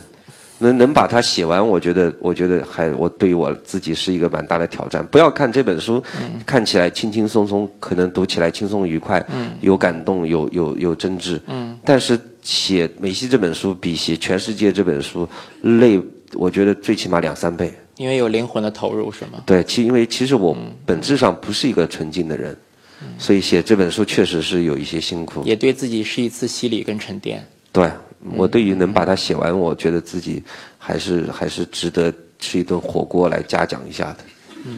[0.63, 5.03] 能能把它写完，我觉得，我觉得还我对于我自己是一个蛮大的挑战。
[5.07, 5.99] 不要看这本书，
[6.45, 11.39] 看起来轻轻松松，可能读起来轻松愉快，嗯有感动，有有有真挚。
[11.83, 15.27] 但是写梅西这本书比写全世界这本书
[15.61, 16.01] 累，
[16.33, 17.73] 我觉得最起码两三倍。
[17.97, 19.43] 因为有灵魂的投入，是吗？
[19.45, 22.57] 对，其因为其实我本质上不是一个纯净的人，
[23.17, 25.43] 所以写这本书确实是有一些辛苦。
[25.43, 27.45] 也对自己是一次洗礼跟沉淀。
[27.71, 27.89] 对。
[28.35, 30.43] 我对于能把它写完，我觉得自己
[30.77, 34.17] 还是还是值得吃一顿火锅来嘉奖一下的。
[34.63, 34.77] 嗯，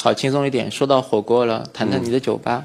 [0.00, 0.70] 好，轻松一点。
[0.70, 2.64] 说到火锅了，谈谈你的酒吧。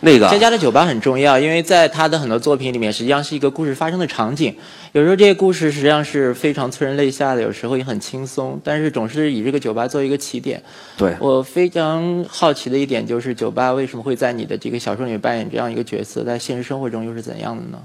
[0.00, 4.54] 那个佳佳的酒吧很重要，因为在他的很多作品里面，实际上是一个故事发生的场景。
[4.92, 10.62] 有时候这些故事实际上是非常催人泪下的，有时候也很轻松，但是总是以这个酒吧做一个起点。
[10.96, 17.78] 对我非常好奇的一点就是，酒吧为什么会在你的这个小说里面扮演这样一个角色，在现实生活中又是怎样的呢？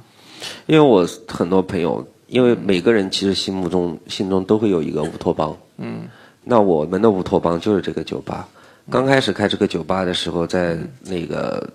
[0.68, 5.58] 因为我很多朋友，因为每个人其实心目中心中都会有一个乌托邦。
[5.78, 6.02] 嗯。
[6.44, 8.48] 那我们的乌托邦就是这个酒吧。
[8.92, 11.66] 刚开始开这个酒吧的时候，在那个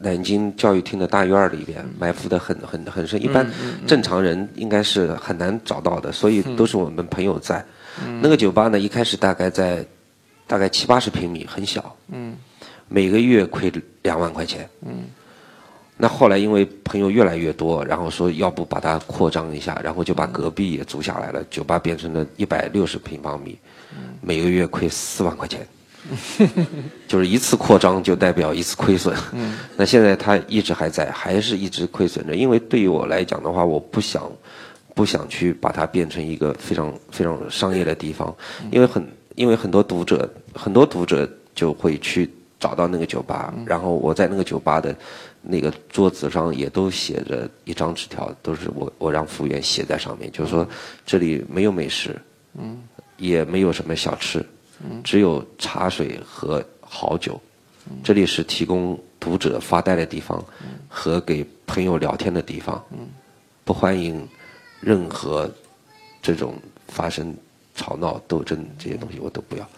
[0.00, 3.46] 南京教育厅的大院里边，埋伏的很很很深，一般
[3.86, 7.64] 正常人应该是很难找到的，所以都是我们朋友在。
[8.20, 9.84] 那个酒吧呢，一开始大概在
[10.46, 11.96] 大概七八十平米，很小。
[12.12, 12.36] 嗯。
[12.88, 13.72] 每个月亏
[14.02, 14.68] 两万块钱。
[14.82, 15.04] 嗯。
[15.96, 23.58] 那后来因为朋友越来越多，然后说要不把它扩张一下，然后就把隔壁也租下来了，酒吧变成了一百六十平方米，
[24.20, 25.66] 每个月亏四万块钱，
[27.08, 29.16] 就是一次扩张就代表一次亏损。
[29.76, 32.34] 那现在它一直还在，还是一直亏损着。
[32.34, 34.30] 因为对于我来讲的话，我不想
[34.94, 38.34] 不想去把它变成一个非常非常商业的地方，
[38.70, 44.94] 因为很因为很多读者很多读者就会去找到那个酒吧，然后我在那个酒吧的。
[45.48, 50.66] 那个桌子上也都写着一张纸条，都是我我让服务员写在上面，就是说
[51.04, 52.20] 这里没有美食，
[52.58, 52.82] 嗯，
[53.16, 54.46] 也没有什么小吃，嗯，
[55.02, 57.40] 只有茶水和好酒，
[58.04, 60.44] 这里是提供读者发呆的地方，
[60.88, 63.08] 和给朋友聊天的地方，嗯，
[63.64, 64.26] 不欢迎
[64.80, 65.50] 任何
[66.22, 66.54] 这种
[66.88, 67.34] 发生
[67.74, 69.68] 吵闹斗争这些东西，我都不要。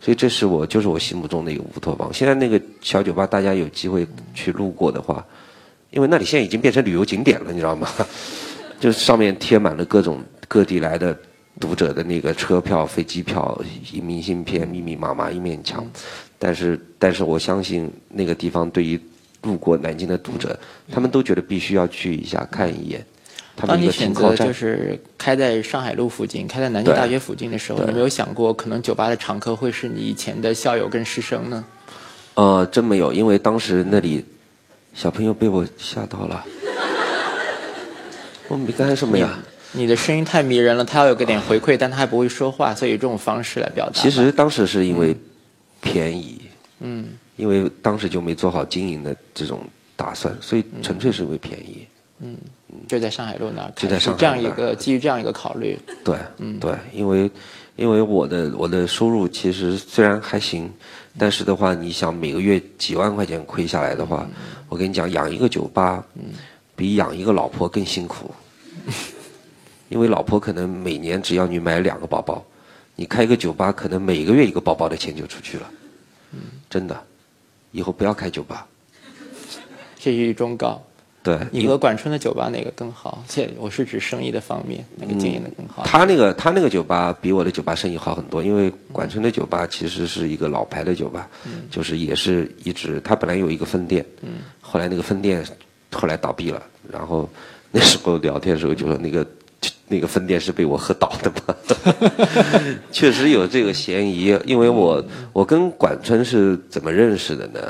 [0.00, 2.12] 所以这是我就是我心目中的一个乌托邦。
[2.12, 5.24] 现在那个小酒吧，大家有机会去路过的话，
[5.90, 7.88] 因为那里现在已经变成旅游景点了，你知道吗？
[8.78, 11.18] 就上面贴满了各种各地来的
[11.60, 13.60] 读者的那个车票、飞机票、
[14.02, 15.84] 明信片，密密麻麻一面墙。
[16.38, 19.00] 但是，但是我相信那个地方对于
[19.42, 20.58] 路过南京的读者，
[20.90, 23.04] 他们都觉得必须要去一下看一眼。
[23.56, 31.64] 当你选择就是开在上海路附近、开在南京大学附近的时候，有没有想过可能酒吧的常客会是你以前的校友跟师生呢？
[32.34, 34.24] 呃，真没有，因为当时那里
[34.94, 36.44] 小朋友被我吓到了。
[38.46, 39.36] 我没干什么呀？
[39.72, 44.00] 你的声音太迷人了，他要有个点回馈，但他还不会说话，所以这种方式来表达。
[44.00, 45.14] 其实当时是因为
[45.80, 46.40] 便宜，
[46.80, 49.60] 嗯，因为当时就没做好经营的这种
[49.96, 51.86] 打算，所以纯粹是为便宜。
[52.20, 52.36] 嗯。
[52.86, 55.78] 就在上海路那儿，就在上海这样一个基于这样一个考虑。
[56.04, 57.30] 对，嗯，对，因为
[57.76, 60.70] 因为我的我的收入其实虽然还行，
[61.16, 64.28] 但是的话，你想每个月几万块钱亏下来的话，
[64.68, 66.04] 我跟你讲，养一个酒吧，
[66.76, 68.30] 比养一个老婆更辛苦。
[69.88, 72.44] 因为老婆可能每年只要你买两个包包，
[72.94, 75.70] 你开一个酒吧，可能每个月一个包包的钱就出去了。
[76.68, 77.00] 真的，
[77.72, 78.66] 以后不要开酒吧。
[79.98, 80.82] 这是一忠告。
[81.20, 83.22] 对，你和管春的酒吧哪个更好？
[83.28, 85.82] 这我是指生意的方面，哪个经营的更好？
[85.84, 91.28] 他那个他那个酒吧比我的酒吧生意好很多，因为管春的酒吧其实是一个老牌的酒吧，
[91.70, 94.04] 就是也是一直他本来有一个分店，
[94.60, 95.44] 后来那个分店
[95.92, 97.28] 后来倒闭了，然后
[97.72, 99.26] 那时候聊天的时候就说那个
[99.88, 101.56] 那个分店是被我喝倒的吗，
[102.92, 107.60] 确实有这个嫌疑，因为我我跟管春是怎么认识的呢？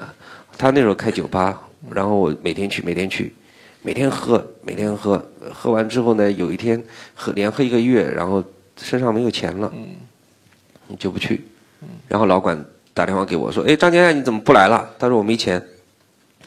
[0.56, 1.60] 他那时候开酒吧，
[1.90, 3.34] 然后我每天去每天去。
[3.80, 6.82] 每天喝，每天喝，喝完之后呢，有一天
[7.14, 8.42] 喝连喝一个月，然后
[8.76, 9.72] 身上没有钱了，
[10.98, 11.46] 就不去。
[12.08, 12.62] 然后老管
[12.92, 15.64] 打电话给我说：“哎，张建你怎么不来了？”他说：“我没钱。”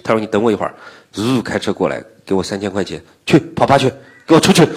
[0.04, 0.76] 他说：“你等我一会儿。”
[1.18, 3.90] 呜，开车过来给我三千块钱，去跑吧去，
[4.32, 4.68] 给我出去。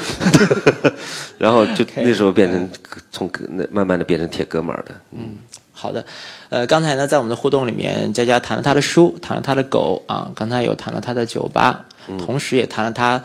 [1.38, 2.68] 然后就那时候变成
[3.10, 4.94] 从那慢慢的变成铁哥们儿的。
[5.12, 5.36] 嗯。
[5.76, 6.04] 好的，
[6.48, 11.84] 呃，刚才呢，在我们的互动里面，佳佳谈了他的书，谈了他的狗啊，刚才有谈了他的酒吧，
[12.16, 13.22] 同时也谈了他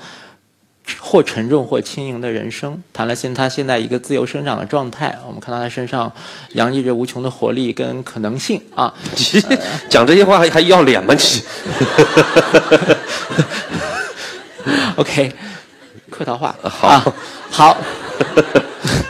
[0.99, 5.15] 或沉重或轻盈的人生，谈了现他现在一个自由生长的状态。
[5.27, 6.11] 我们看到他身上
[6.53, 8.93] 洋溢着无穷的活力跟可能性啊。
[9.88, 11.13] 讲这些话还还要脸吗？
[11.13, 11.19] 你？
[14.97, 15.32] OK，
[16.20, 17.13] 客套话，好，
[17.49, 17.78] 好。